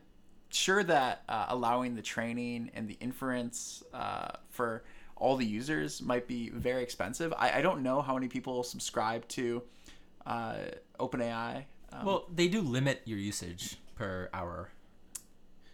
[0.50, 4.84] sure that uh, allowing the training and the inference uh, for
[5.16, 7.32] all the users might be very expensive.
[7.36, 9.62] I, I don't know how many people subscribe to
[10.26, 10.56] uh,
[10.98, 11.64] OpenAI.
[11.92, 14.70] Um, Well, they do limit your usage per hour.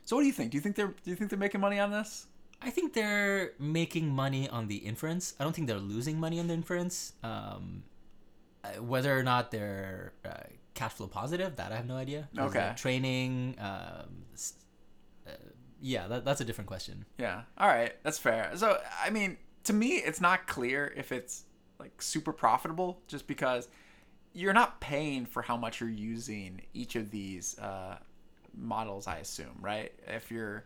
[0.04, 0.50] so what do you think?
[0.50, 2.26] Do you think they're do you think they're making money on this?
[2.62, 5.34] I think they're making money on the inference.
[5.38, 7.12] I don't think they're losing money on the inference.
[7.22, 7.82] Um,
[8.80, 10.30] whether or not they're uh,
[10.74, 12.28] cash flow positive, that I have no idea.
[12.36, 12.72] Okay.
[12.76, 14.24] training, um,
[15.26, 15.32] uh,
[15.80, 17.04] yeah, that, that's a different question.
[17.18, 17.42] Yeah.
[17.58, 18.50] All right, that's fair.
[18.54, 21.44] So I mean, to me, it's not clear if it's
[21.78, 23.68] like super profitable, just because
[24.32, 27.98] you're not paying for how much you're using each of these uh,
[28.54, 29.06] models.
[29.06, 29.92] I assume, right?
[30.06, 30.64] If you're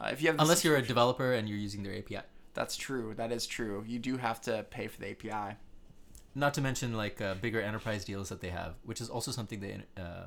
[0.00, 2.20] uh, if you have Unless you're a developer and you're using their API.
[2.54, 3.14] that's true.
[3.16, 3.84] That is true.
[3.86, 5.56] You do have to pay for the API.
[6.34, 9.60] Not to mention like uh, bigger enterprise deals that they have, which is also something
[9.60, 10.26] they uh,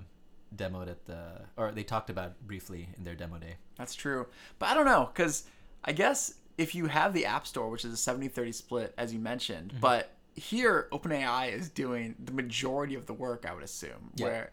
[0.55, 3.55] demoed at the or they talked about briefly in their demo day.
[3.77, 4.27] That's true.
[4.59, 5.43] But I don't know, because
[5.83, 9.13] I guess if you have the App Store, which is a 70 30 split, as
[9.13, 9.79] you mentioned, Mm-hmm.
[9.79, 14.11] but here OpenAI is doing the majority of the work, I would assume.
[14.15, 14.25] Yeah.
[14.25, 14.51] Where,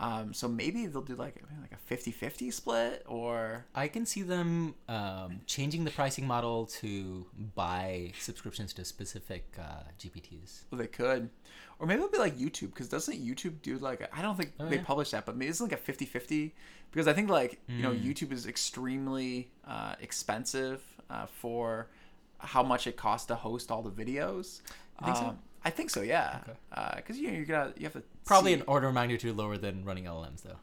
[0.00, 3.66] um, so maybe they'll do like, like a 50 50 split or.
[3.74, 9.82] I can see them um, changing the pricing model to buy subscriptions to specific uh,
[9.98, 10.62] GPTs.
[10.70, 11.30] Well, they could.
[11.80, 14.68] Or maybe it'll be like YouTube, because doesn't YouTube do like, I don't think Oh,
[14.68, 14.82] they yeah.
[14.82, 16.54] publish that, but maybe it's like a 50 50.
[16.90, 17.82] Because I think like, you Hmm.
[17.82, 21.88] know, YouTube is extremely uh, expensive uh, for
[22.38, 24.60] how much it costs to host all the videos.
[25.00, 25.36] You think so?
[25.68, 26.40] I think so, yeah.
[26.48, 26.96] Okay.
[26.96, 29.56] Because you know, you gotta you have to Probably see- an order of magnitude lower
[29.58, 30.56] than running LLMs, though.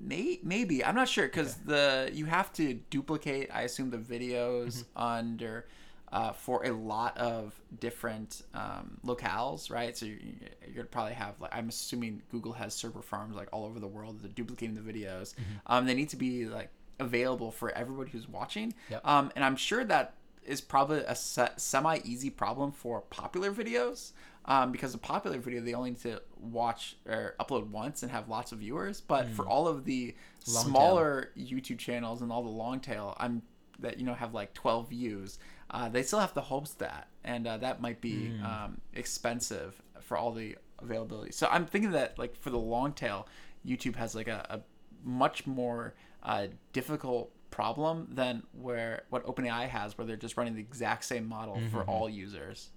[0.00, 3.50] may, maybe I'm not sure because the you have to duplicate.
[3.52, 5.02] I assume the videos Mm-hmm.
[5.02, 5.66] under
[6.10, 9.96] uh, for a lot of different um, locales, right?
[9.96, 10.18] So you're,
[10.66, 13.86] you're gonna probably have like I'm assuming Google has server farms like all over the
[13.88, 15.34] world that are duplicating the videos.
[15.34, 15.42] Mm-hmm.
[15.66, 18.74] Um, they need to be like available for everybody who's watching.
[18.90, 19.06] Yep.
[19.06, 20.14] Um, and I'm sure that
[20.48, 24.12] is probably a se- semi easy problem for popular videos.
[24.44, 28.30] Um, because a popular video they only need to watch or upload once and have
[28.30, 28.98] lots of viewers.
[29.02, 30.14] But for all of the
[30.46, 30.52] Hmm.
[30.54, 30.70] Long tail.
[30.72, 33.42] smaller YouTube channels and all the long tail, I'm
[33.80, 35.38] that you know have like 12 views.
[35.70, 38.44] Uh, they still have to host that, and uh, that might be Hmm.
[38.46, 41.32] um, expensive for all the availability.
[41.32, 43.26] So I'm thinking that like for the long tail,
[43.66, 44.60] YouTube has like a, a
[45.06, 50.60] much more uh, difficult problem than where what OpenAI has, where they're just running the
[50.60, 51.90] exact same model for Mm-hmm.
[51.90, 52.70] all users.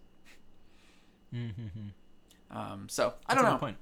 [1.33, 2.57] Mm-hmm.
[2.57, 3.57] Um, so I That's don't know.
[3.59, 3.77] point.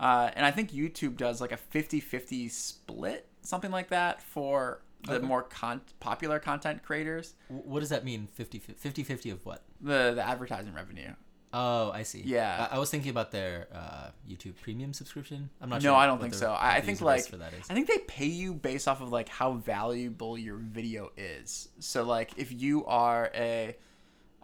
[0.00, 5.14] Uh, and I think YouTube does like a 50-50 split, something like that, for the
[5.16, 5.26] Okay.
[5.26, 7.34] more con- popular content creators.
[7.48, 8.26] What does that mean?
[8.26, 9.62] 50 50 50 of what?
[9.80, 11.12] The the advertising revenue.
[11.52, 12.22] Oh, I see.
[12.26, 12.68] Yeah.
[12.70, 15.48] I, I was thinking about their uh, YouTube Premium subscription.
[15.60, 15.96] I'm not No, sure.
[15.96, 16.52] I don't think the- so.
[16.52, 17.64] I, I think like for that is.
[17.70, 21.68] I think they pay you based off of like how valuable your video is.
[21.78, 23.76] So like if you are a,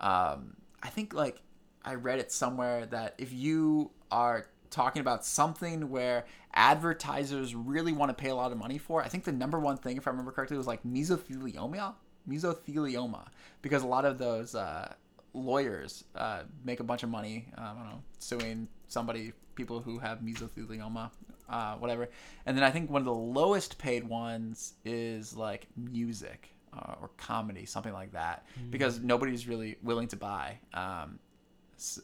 [0.01, 1.41] um, I think like
[1.85, 8.11] I read it somewhere that if you are talking about something where advertisers really want
[8.11, 10.11] to pay a lot of money for, I think the number one thing, if I
[10.11, 11.95] remember correctly, was like mesothelioma,
[12.29, 13.27] mesothelioma,
[13.63, 14.93] because a lot of those uh,
[15.35, 17.47] lawyers uh, make a bunch of money.
[17.59, 21.11] uh, I don't know, suing somebody, people who have mesothelioma,
[21.49, 22.09] uh, whatever.
[22.47, 27.11] And then I think one of the lowest paid ones is like music uh, or
[27.17, 30.59] comedy, something like that, because nobody's really willing to buy.
[30.73, 31.19] Um,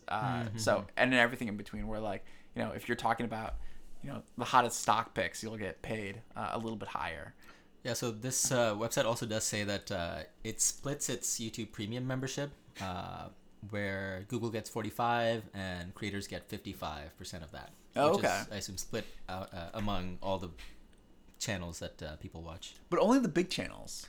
[0.09, 3.55] uh, So and then everything in between, where like you know if you're talking about
[4.03, 7.35] you know the hottest stock picks, you'll get paid uh, a little bit higher.
[7.85, 12.07] Yeah, so this uh, website also does say that uh, it splits its YouTube Premium
[12.07, 12.51] membership,
[12.83, 13.29] uh,
[13.71, 17.71] where Google gets 45 and creators get 55% of that.
[17.97, 18.43] Oh, which is, okay.
[18.53, 20.51] I assume split out, uh, among all the
[21.39, 22.75] channels that uh, people watch.
[22.89, 24.07] but only the big channels.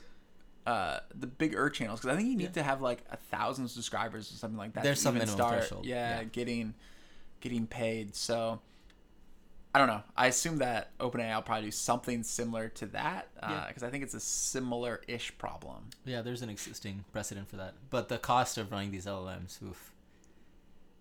[0.64, 4.30] Uh, the bigger channels because I think you need to have like a thousand subscribers
[4.30, 4.84] or something like that.
[4.84, 6.24] There's to some even minimum start, threshold, Yeah, yeah.
[6.24, 6.74] getting
[7.40, 8.14] getting paid.
[8.14, 8.60] So
[9.74, 10.02] I don't know.
[10.16, 13.88] I assume that OpenAI will probably do something similar to that because Yeah.
[13.88, 15.88] I think it's a similar-ish problem.
[16.04, 17.72] Yeah, there's an existing precedent for that.
[17.88, 19.94] But the cost of running these LLMs, oof.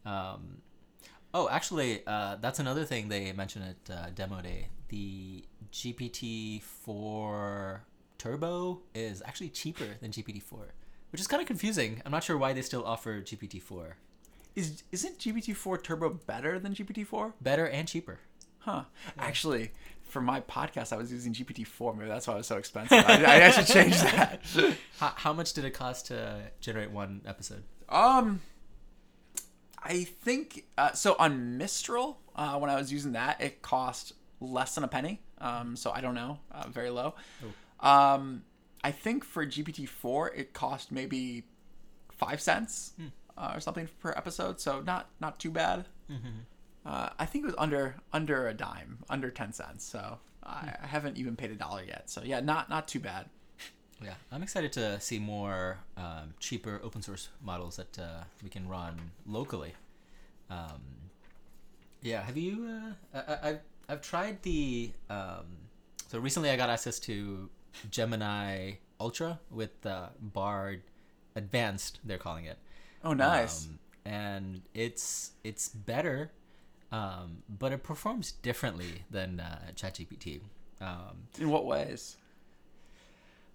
[0.05, 0.61] Um,
[1.33, 4.69] oh, actually, uh, that's another thing they mentioned at uh, Demo Day.
[4.87, 7.79] The GPT-4
[8.17, 10.67] Turbo is actually cheaper than GPT-4,
[11.11, 12.01] which is kind of confusing.
[12.05, 13.93] I'm not sure why they still offer GPT-4.
[14.55, 17.33] Is isn't GPT-4 Turbo better than GPT-4?
[17.41, 18.19] Better and cheaper.
[18.61, 18.83] Huh.
[19.17, 19.71] Actually,
[20.03, 21.97] for my podcast, I was using GPT-4.
[21.97, 23.03] Maybe that's why it was so expensive.
[23.07, 24.41] I, I should change that.
[24.99, 27.63] How, how much did it cost to generate one episode?
[27.89, 28.41] Um,
[29.81, 31.15] I think uh, so.
[31.17, 35.21] On Mistral, uh, when I was using that, it cost less than a penny.
[35.39, 37.15] Um, so I don't know, uh, very low.
[37.79, 38.43] Um,
[38.83, 41.43] I think for GPT four, it cost maybe
[42.11, 42.93] five cents
[43.37, 44.59] uh, or something per episode.
[44.61, 45.85] So not not too bad.
[46.85, 49.85] Uh, I think it was under under a dime, under ten cents.
[49.85, 52.09] So I, I haven't even paid a dollar yet.
[52.09, 53.27] So yeah, not not too bad.
[54.03, 58.67] Yeah, I'm excited to see more um, cheaper open source models that uh, we can
[58.67, 59.73] run locally.
[60.49, 60.81] Um,
[62.01, 62.95] yeah, have you?
[63.13, 64.91] Uh, I, I, I've I've tried the.
[65.09, 65.45] Um,
[66.07, 67.49] so recently, I got access to
[67.91, 70.81] Gemini Ultra with uh, Bard
[71.35, 71.99] Advanced.
[72.03, 72.57] They're calling it.
[73.03, 73.67] Oh, nice.
[73.67, 76.31] Um, and it's it's better,
[76.91, 80.41] um, but it performs differently than uh, ChatGPT.
[80.81, 82.17] Um, In what ways?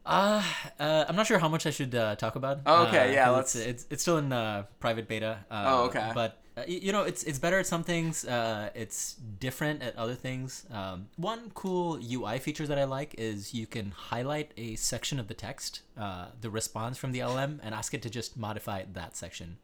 [0.05, 0.43] uh,
[0.79, 2.61] uh, I'm not sure how much I should uh, talk about.
[2.65, 5.45] Oh, okay, uh, yeah, let's- It's, it's it's still in uh, private beta.
[5.51, 6.13] Uh, Oh, okay.
[6.15, 8.25] But uh, you know, it's it's better at some things.
[8.25, 10.65] Uh, it's different at other things.
[10.71, 15.27] Um, one cool UI feature that I like is you can highlight a section of
[15.27, 19.17] the text, uh, the response from the LM, and ask it to just modify that
[19.17, 19.59] section.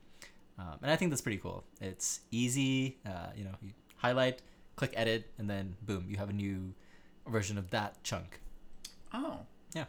[0.63, 1.65] Um, and I think that's pretty cool.
[1.81, 2.99] It's easy.
[3.05, 4.43] Uh, you know, you highlight,
[4.77, 6.73] click edit, and then boom, you have a new
[7.27, 8.41] version of that chunk.
[9.13, 9.41] Oh,
[9.75, 9.87] Yeah.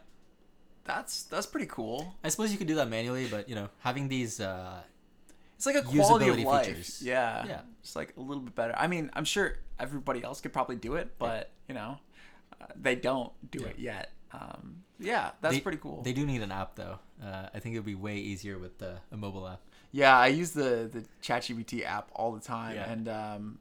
[0.83, 2.15] that's that's pretty cool.
[2.23, 4.81] I suppose you could do that manually, but you know, having these uh,
[5.55, 6.65] It's like a quality of Usability life.
[6.65, 7.01] features.
[7.03, 7.45] Yeah.
[7.45, 7.61] Yeah.
[7.81, 8.73] It's like a little bit better.
[8.75, 11.99] I mean, I'm sure everybody else could probably do it, but you know,
[12.59, 13.67] uh, they don't do Yeah.
[13.67, 14.11] it yet.
[14.31, 16.01] Um, yeah, that's they- pretty cool.
[16.01, 16.97] They do need an app though.
[17.23, 19.61] Uh, I think it would be way easier with the, a mobile app.
[19.93, 22.91] Yeah, I use the the ChatGPT app all the time, Yeah.
[22.91, 23.59] and um,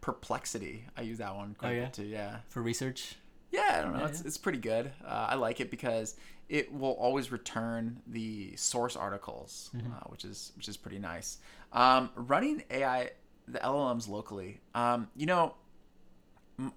[0.00, 0.84] Perplexity.
[0.96, 2.04] I use that one quite Oh, a bit too.
[2.04, 2.38] Yeah.
[2.48, 3.16] For research,
[3.50, 4.00] Yeah, I don't know.
[4.00, 4.26] Yeah, it's, yeah.
[4.28, 4.90] it's pretty good.
[5.04, 6.16] Uh, I like it because
[6.48, 9.92] it will always return the source articles, Mm-hmm.
[9.92, 11.38] uh, which is which is pretty nice.
[11.72, 13.10] Um, running AI,
[13.48, 14.60] the LLMs locally.
[14.74, 15.54] Um, you know,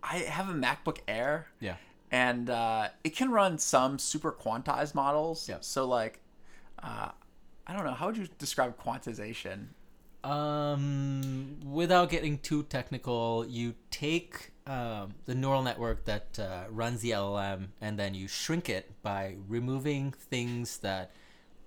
[0.03, 1.75] I have a MacBook Air, yeah.
[2.11, 5.47] and uh, it can run some super quantized models.
[5.47, 5.57] Yeah.
[5.61, 6.19] So like,
[6.81, 7.09] uh,
[7.69, 7.93] I don't know.
[7.93, 9.67] How would you describe quantization?
[10.23, 17.11] Um, without getting too technical, you take um, the neural network that uh, runs the
[17.11, 21.11] LLM and then you shrink it by removing things that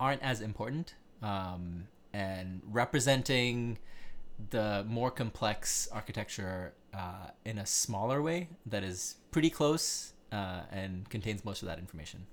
[0.01, 3.79] aren't as important um, and representing
[4.51, 11.09] the more complex architecture uh, in a smaller way that is pretty close uh, and
[11.11, 12.27] contains most of that information.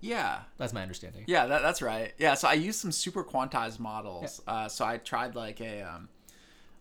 [0.00, 0.40] Yeah.
[0.58, 1.24] That's my understanding.
[1.26, 2.12] Yeah, that, that's right.
[2.18, 4.40] Yeah, so I used some super quantized models.
[4.46, 6.08] Uh, so I tried like a um,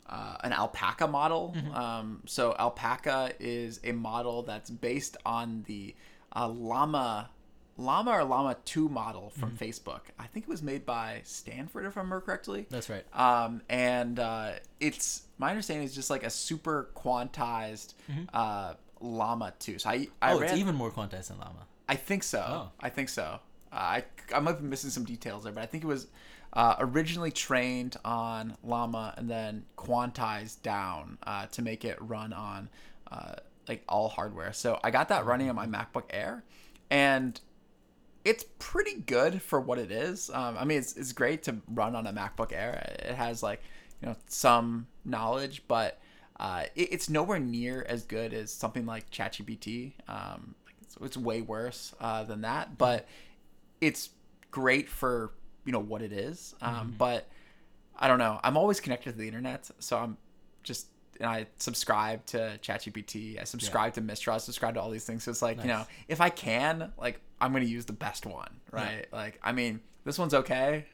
[0.07, 1.55] uh, an alpaca model.
[1.73, 5.95] Um, so alpaca is a model that's based on the
[6.35, 7.29] uh, llama
[7.77, 10.01] llama or llama 2 model from Facebook.
[10.19, 12.67] I think it was made by Stanford if I remember correctly.
[12.69, 13.05] That's right.
[13.13, 17.93] Um, and uh, it's my understanding is just like a super quantized
[18.33, 19.79] uh, llama 2.
[19.79, 21.67] So I I oh, ran, it's even more quantized than Llama.
[21.89, 22.45] I think so.
[22.47, 22.71] Oh.
[22.79, 23.39] I think so.
[23.73, 26.07] Uh, I I might be missing some details there, but I think it was
[26.53, 32.69] uh, originally trained on Llama and then quantized down uh, to make it run on
[33.11, 33.33] uh,
[33.67, 34.53] like all hardware.
[34.53, 36.43] So I got that running on my MacBook Air,
[36.91, 37.39] and
[38.23, 40.29] it's pretty good for what it is.
[40.31, 42.97] Um, I mean, it's, it's great to run on a MacBook Air.
[42.99, 43.63] It has like
[43.99, 45.99] you know some knowledge, but
[46.39, 49.93] uh, it, it's nowhere near as good as something like ChatGPT.
[50.07, 50.53] Um,
[50.97, 53.07] it's, it's way worse uh, than that, but
[53.81, 54.09] it's
[54.51, 55.31] great for
[55.65, 56.55] you know what it is.
[56.61, 57.27] Um, But
[57.97, 58.39] I don't know.
[58.43, 60.17] I'm always connected to the internet, so I'm
[60.63, 60.87] just
[61.19, 63.39] and I subscribe to ChatGPT.
[63.39, 64.35] I subscribe to Mistral.
[64.35, 65.23] I subscribe to all these things.
[65.23, 68.49] So it's like you know, if I can, like I'm gonna use the best one,
[68.71, 69.05] right?
[69.11, 70.85] Like I mean, this one's okay.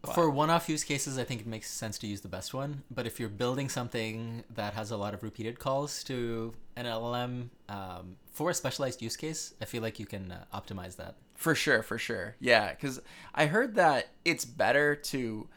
[0.00, 2.82] But- For one-off use cases, I think it makes sense to use the best one.
[2.90, 7.48] But if you're building something that has a lot of repeated calls to an LLM
[7.68, 11.16] um, for a specialized use case, I feel like you can uh, optimize that.
[11.34, 12.36] For sure, for sure.
[12.40, 13.00] Yeah, because
[13.34, 15.48] I heard that it's better to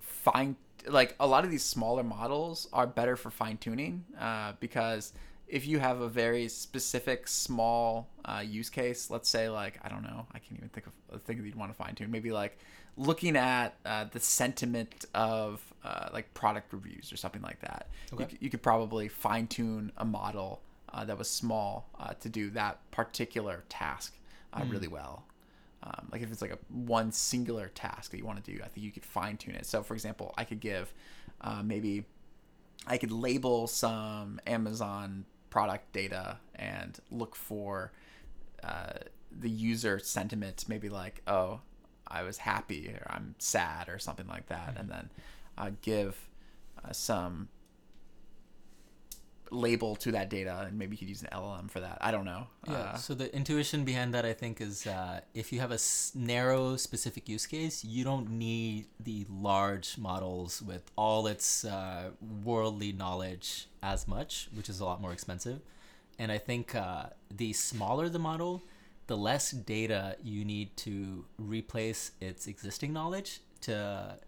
[0.00, 5.12] fine, like a lot of these smaller models are better for fine tuning uh, because
[5.48, 10.02] if you have a very specific small uh, use case, let's say like I don't
[10.02, 12.10] know, I can't even think of a thing that you'd want to fine tune.
[12.10, 12.56] Maybe like
[12.96, 17.88] looking at uh, the sentiment of uh, like product reviews or something like that.
[18.12, 18.32] You, Okay.
[18.32, 20.60] c- you could probably fine tune a model
[20.92, 24.14] uh, that was small uh, to do that particular task
[24.52, 25.24] uh, really well.
[25.82, 28.68] Um, like if it's like a one singular task that you want to do, I
[28.68, 29.66] think you could fine tune it.
[29.66, 30.92] So, for example, I could give
[31.40, 32.04] uh, maybe
[32.86, 37.90] I could label some Amazon product data and look for
[38.62, 38.92] uh,
[39.30, 41.60] the user sentiment, maybe like, oh,
[42.12, 45.10] I was happy or I'm sad or something like that, and then
[45.58, 46.16] uh, give
[46.84, 47.48] uh, some
[49.50, 51.98] label to that data, and maybe you could use an LLM for that.
[52.00, 52.46] I don't know.
[52.66, 52.72] Yeah.
[52.72, 56.12] Uh, so the intuition behind that, I think, is uh, if you have a s-
[56.14, 62.10] narrow, specific use case, you don't need the large models with all its uh,
[62.42, 65.60] worldly knowledge as much, which is a lot more expensive.
[66.18, 68.62] And I think uh, the smaller the model,
[69.06, 74.18] the less data you need to replace its existing knowledge to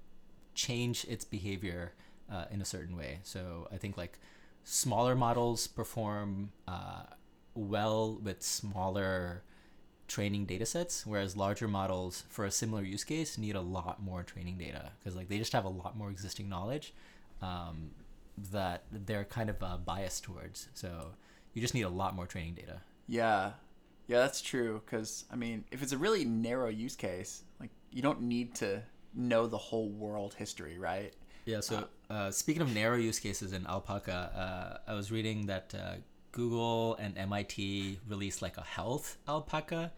[0.54, 1.92] change its behavior
[2.30, 3.20] uh, in a certain way.
[3.22, 4.18] So I think like
[4.64, 7.04] smaller models perform uh,
[7.54, 9.42] well with smaller
[10.06, 14.22] training data sets, whereas larger models for a similar use case need a lot more
[14.22, 16.92] training data because like they just have a lot more existing knowledge
[17.42, 17.90] um,
[18.52, 20.68] that they're kind of uh, biased towards.
[20.74, 21.12] So
[21.52, 22.80] you just need a lot more training data.
[23.06, 23.52] Yeah,
[24.06, 24.82] yeah, that's true.
[24.84, 28.82] Because I mean, if it's a really narrow use case, like you don't need to
[29.14, 31.12] know the whole world history, right?
[31.46, 31.60] Yeah.
[31.60, 35.94] So uh, speaking of narrow use cases in Alpaca, uh, I was reading that uh,
[36.32, 39.92] Google and MIT released like a health alpaca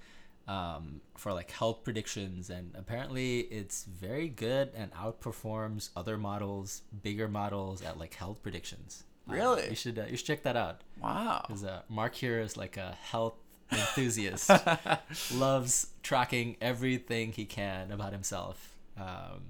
[0.49, 7.29] um, for like health predictions, and apparently it's very good and outperforms other models, bigger
[7.29, 9.05] models at like health predictions.
[9.29, 9.69] Uh, Really?
[9.71, 11.45] you should uh, you should check that out Wow.
[11.47, 13.35] because uh, Mark here is like a health
[13.73, 14.51] enthusiast,
[15.35, 19.43] loves tracking everything he can about himself, um,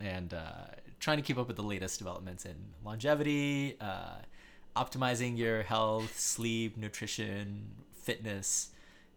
[0.00, 0.66] and uh,
[1.00, 4.16] trying to keep up with the latest developments in longevity, uh,
[4.76, 8.70] optimizing your health, sleep, nutrition, fitness,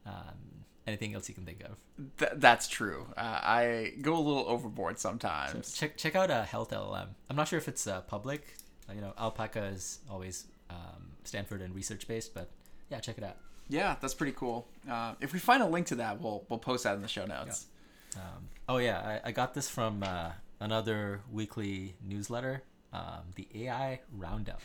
[0.06, 1.78] um, anything else you can think of.
[2.18, 3.08] Th- that's true.
[3.18, 5.74] Uh, I go a little overboard sometimes.
[5.74, 7.08] Check check out a health LLM.
[7.30, 8.56] I'm not sure if it's uh, public.
[8.90, 12.50] Uh, you know, Alpaca is always um, Stanford and research based, but
[12.90, 13.38] yeah, check it out.
[13.70, 14.68] Yeah, that's pretty cool.
[14.90, 17.26] Uh, if we find a link to that, we'll we'll post that in the show
[17.26, 17.68] notes.
[18.16, 24.00] Um, oh yeah, I, I got this from uh, another weekly newsletter, um, the AI
[24.18, 24.62] Roundup.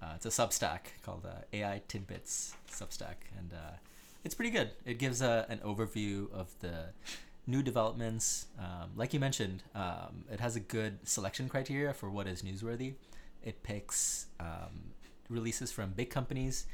[0.00, 3.76] Uh, it's a Substack called uh, AI Tidbits Substack, and uh,
[4.24, 4.70] it's pretty good.
[4.84, 6.90] It gives uh, an overview of the
[7.48, 8.46] new developments.
[8.58, 12.94] Um, like you mentioned, um, it has a good selection criteria for what is newsworthy.
[13.42, 14.92] It picks um,
[15.28, 16.66] releases from big companies,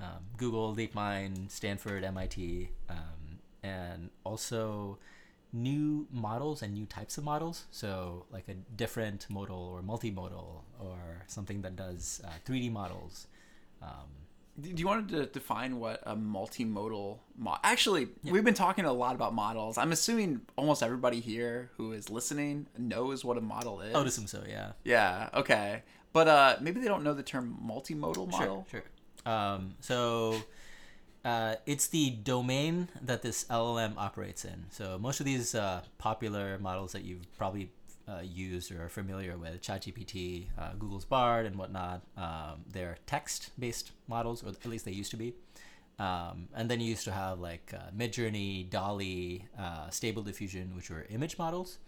[0.00, 4.98] um, Google, DeepMind, Stanford, MIT, um, and also
[5.52, 7.64] new models and new types of models.
[7.70, 13.26] So, like a different modal or multimodal, or something that does uh, 3D models.
[13.82, 14.08] Um,
[14.60, 17.58] Do you want to define what a multimodal mod?
[17.62, 19.78] Actually, we've been talking a lot about models.
[19.78, 23.94] I'm assuming almost everybody here who is listening knows what a model is.
[23.94, 24.72] I would assume so, yeah.
[24.84, 25.28] Yeah.
[25.34, 25.82] Okay.
[26.12, 28.66] But uh, maybe they don't know the term multimodal model.
[28.70, 28.84] Sure, sure.
[29.26, 30.36] Um, so
[31.24, 34.66] uh, it's the domain that this LLM operates in.
[34.70, 37.70] So most of these uh, popular models that you've probably
[38.08, 43.90] uh, used or are familiar with, ChatGPT, uh, Google's Bard, and whatnot, um, they're text-based
[44.06, 45.34] models, or at least they used to be.
[45.98, 50.90] Um, and then you used to have like uh, Midjourney, DALL-E, uh, Stable Diffusion, which
[50.90, 51.78] were image models.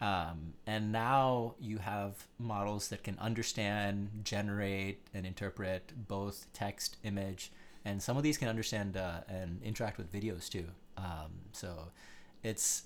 [0.00, 7.50] Um, and now you have models that can understand, generate, and interpret both text, image,
[7.84, 10.66] and some of these can understand uh, and interact with videos too.
[10.98, 11.88] Um, so
[12.42, 12.84] it's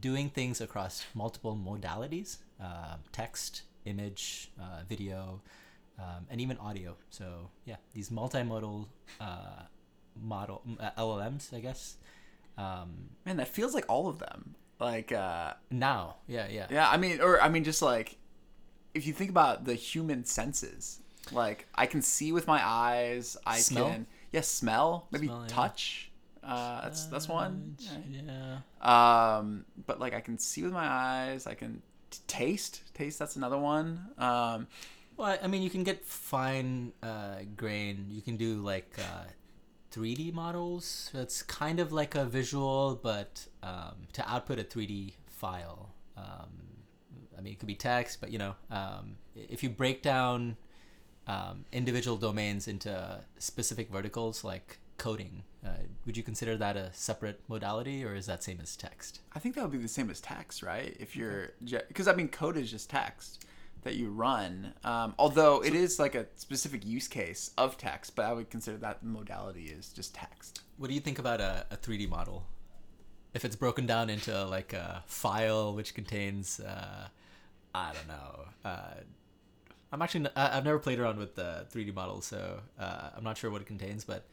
[0.00, 5.40] doing things across multiple modalities uh, text, image, uh, video,
[5.98, 6.96] um, and even audio.
[7.10, 8.86] So yeah, these multimodal
[9.20, 9.62] uh,
[10.20, 11.96] model uh, LLMs, I guess.
[12.56, 14.54] Um, Man, that feels like all of them.
[14.80, 16.88] Like, uh, now, yeah, yeah, yeah.
[16.88, 18.16] I mean, or I mean, just like
[18.94, 21.00] if you think about the human senses,
[21.32, 23.36] Like I can see with my eyes.
[23.44, 23.90] I Smell?
[23.90, 25.48] can yeah smell maybe Smell, yeah.
[25.48, 26.10] touch.
[26.42, 27.76] Uh, that's that's one.
[28.08, 28.58] Yeah.
[28.80, 31.46] Um, but like I can see with my eyes.
[31.46, 32.82] I can t- taste.
[32.94, 33.18] Taste.
[33.18, 34.00] That's another one.
[34.16, 34.68] Um,
[35.18, 38.06] Well, I- I mean, you can get fine uh, grain.
[38.08, 39.24] You can do like uh,
[39.92, 41.10] 3D models.
[41.14, 45.90] It's kind of like a visual, but um, to output a 3D file.
[46.16, 46.50] Um,
[47.36, 50.56] I mean, it could be text, but you know, um, if you break down
[51.26, 55.70] um, individual domains into specific verticals, like coding, uh,
[56.06, 59.20] would you consider that a separate modality, or is that same as text?
[59.34, 60.96] I think that would be the same as text, right?
[60.98, 61.50] If you're
[61.88, 63.44] because I mean code is just text
[63.82, 64.74] that you run.
[64.84, 68.76] Um, although it is like a specific use case of text, but I would consider
[68.78, 70.60] that modality is just text.
[70.76, 72.46] What do you think about a, a 3D model?
[73.34, 77.08] If it's broken down into like a file which contains, uh,
[77.74, 78.44] I don't know.
[78.64, 78.94] Uh,
[79.92, 83.38] I'm actually n- I've never played around with the 3D model, so uh, I'm not
[83.38, 84.04] sure what it contains.
[84.04, 84.24] But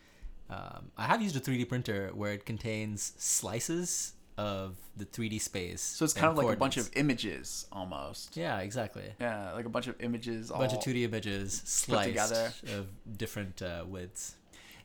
[0.49, 5.81] um, I have used a 3D printer where it contains slices of the 3D space.
[5.81, 8.35] So it's kind of like a bunch of images almost.
[8.35, 9.13] yeah, exactly.
[9.19, 10.49] Yeah, like a bunch of images.
[10.49, 12.53] A bunch all, of 2D images sliced together.
[12.77, 14.35] of different uh, widths.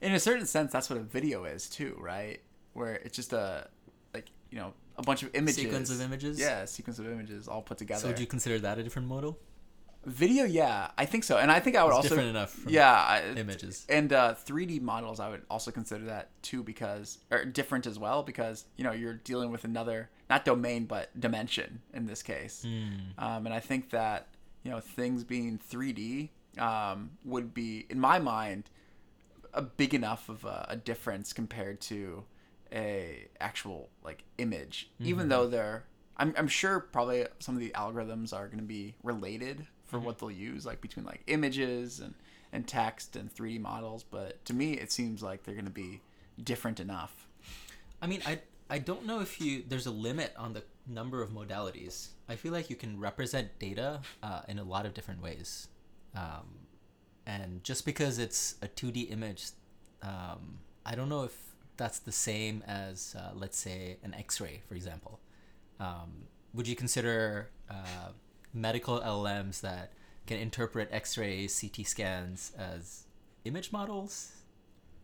[0.01, 2.41] In a certain sense, that's what a video is too, right?
[2.73, 3.69] Where it's just a
[4.15, 5.57] like you know a bunch of images.
[5.57, 6.39] Sequence of images?
[6.39, 8.01] Yeah, a sequence of images all put together.
[8.01, 9.39] So would you consider that a different modal?
[10.07, 12.73] Video, yeah, I think so, and I think I would It's also different enough from
[12.73, 13.85] yeah, I, images.
[13.89, 15.21] and uh, 3D models.
[15.21, 19.15] I would also consider that too because or different as well because you know you're
[19.15, 23.23] dealing with another not domain but dimension in this case, Hmm.
[23.23, 24.29] um, and I think that
[24.63, 28.71] you know things being 3D um, would be in my mind
[29.53, 32.25] a big enough of a, a difference compared to
[32.73, 35.85] a actual like image even though they're
[36.17, 40.19] I'm, I'm sure probably some of the algorithms are going to be related for what
[40.19, 42.15] they'll use like between like images and
[42.53, 46.01] and text and 3d models but to me it seems like they're going to be
[46.43, 47.27] different enough
[48.03, 51.31] I mean, I I don't know if you there's a limit on the number of
[51.31, 52.09] modalities.
[52.29, 55.69] I feel like you can represent data uh, in a lot of different ways,
[56.15, 56.67] um,
[57.27, 59.51] and just because it's a 2D image,
[60.03, 61.37] um, I don't know if
[61.77, 65.21] that's the same as uh, let's say an X-ray, for example.
[65.79, 66.25] Um,
[66.55, 68.13] would you consider uh,
[68.53, 69.93] medical LLMs that
[70.27, 73.05] can interpret X-rays, CT scans as
[73.45, 74.33] image models?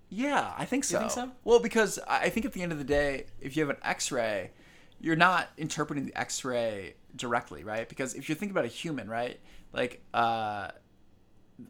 [0.08, 0.98] Yeah, I think so.
[1.00, 1.30] think so?
[1.44, 3.82] Well, because I I think at the end of the day, if you have an
[3.82, 4.50] X-ray,
[5.00, 7.88] you're not interpreting the X-ray directly, right?
[7.88, 9.40] Because if you think about a human, right,
[9.72, 10.68] like uh,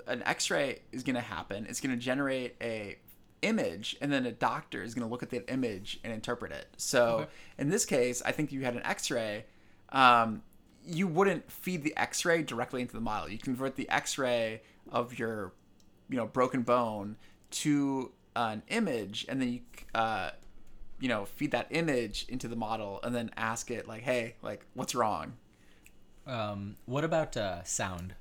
[0.07, 1.67] an X-ray is going to happen.
[1.69, 2.99] It's going to generate a
[3.43, 6.67] image, and then a doctor is going to look at that image and interpret it.
[6.77, 7.31] So Okay.
[7.59, 9.45] in this case, I think you had an X-ray.
[9.91, 10.43] Um,
[10.87, 13.29] you wouldn't feed the X-ray directly into the model.
[13.29, 15.53] You convert the X-ray of your,
[16.09, 17.17] you know, broken bone
[17.53, 19.61] to an image, and then you,
[19.95, 20.31] uh,
[21.01, 24.65] you know, feed that image into the model, and then ask it like, "Hey, like,
[24.75, 25.35] what's wrong?"
[26.27, 28.15] Um, what about uh, sound?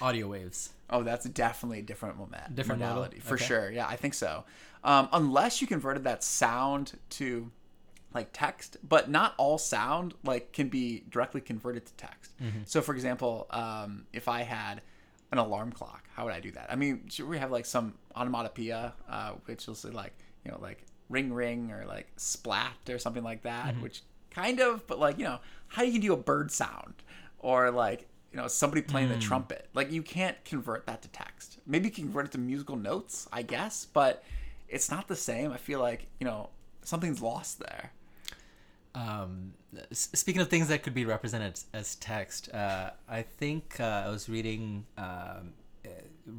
[0.00, 0.70] Audio waves.
[0.90, 3.08] Oh, that's definitely a different moment, Different model?
[3.20, 3.44] for Okay.
[3.44, 3.70] sure.
[3.70, 4.44] Yeah, I think so.
[4.84, 7.50] Um, unless you converted that sound to
[8.14, 12.32] like text, but not all sound like can be directly converted to text.
[12.42, 12.60] Mm-hmm.
[12.64, 14.80] So, for example, um, if I had
[15.30, 16.68] an alarm clock, how would I do that?
[16.70, 20.12] I mean, should we have like some onomatopoeia, uh, which will say like
[20.44, 23.82] you know like ring ring or like splat or something like that, Mm-hmm.
[23.82, 25.38] which kind of, but like you know
[25.68, 26.94] how you can do a bird sound
[27.40, 29.14] or like you know somebody playing Mm.
[29.14, 29.68] the trumpet.
[29.74, 31.58] Like you can't convert that to text.
[31.66, 34.24] Maybe you can convert it to musical notes, I guess, but
[34.68, 35.52] it's not the same.
[35.52, 36.50] I feel like you know
[36.82, 37.92] something's lost there.
[38.98, 39.52] Um,
[39.92, 44.28] speaking of things that could be represented as text, uh, I think uh, I was
[44.28, 45.52] reading um,
[45.84, 45.90] uh,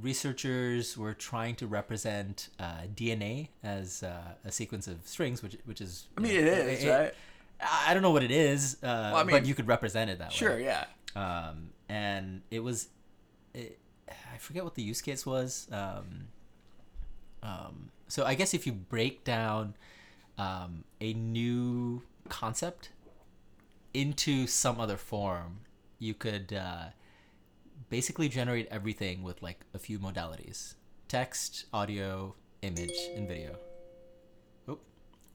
[0.02, 5.80] researchers were trying to represent uh, DNA as uh, a sequence of strings, which which
[5.80, 6.08] is.
[6.18, 7.14] I mean, it is right.
[7.62, 10.36] I don't know what it is, uh, I but you could represent it that way.
[10.36, 10.86] Sure, yeah.
[11.16, 12.88] um, and it was
[13.54, 13.80] it,
[14.10, 15.68] I forget what the use case was.
[15.72, 16.28] Um,
[17.42, 19.76] um, so I guess if you break down
[20.38, 22.90] um, a new concept
[23.94, 25.60] into some other form,
[25.98, 26.86] you could uh,
[27.90, 30.76] basically generate everything with like a few modalities:
[31.08, 33.56] text, audio, image, and video.
[34.68, 34.80] Oh,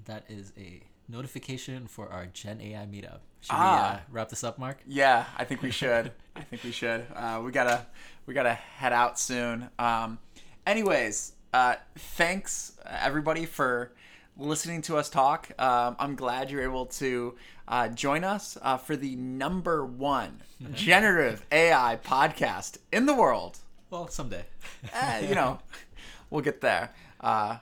[0.04, 3.20] that is a notification for our Gen AI meetup.
[3.40, 3.96] Should we Ah.
[3.96, 4.78] uh, wrap this up, Mark?
[4.86, 6.12] Yeah, I think we should.
[6.36, 7.06] I think we should.
[7.14, 7.86] Uh, we gotta
[8.26, 9.68] we gotta head out soon.
[9.78, 10.18] Um,
[10.66, 13.92] anyways, uh, thanks everybody for
[14.36, 15.50] listening to us talk.
[15.60, 17.34] Um, I'm glad you're able to
[17.68, 23.58] uh, join us uh, for the number one generative AI podcast in the world.
[23.90, 24.44] Well, someday.
[24.92, 25.58] eh, you know,
[26.30, 26.92] we'll get there.
[27.20, 27.58] Uh,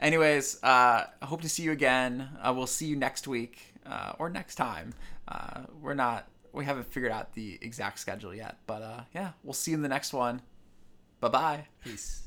[0.00, 2.28] anyways, uh, I hope to see you again.
[2.42, 4.94] Uh, we'll see you next week uh, or next time.
[5.28, 9.52] Uh, we're not, we haven't figured out the exact schedule yet, but uh, yeah, we'll
[9.52, 10.40] see you in the next one.
[11.20, 11.66] Bye bye.
[11.84, 12.22] Peace.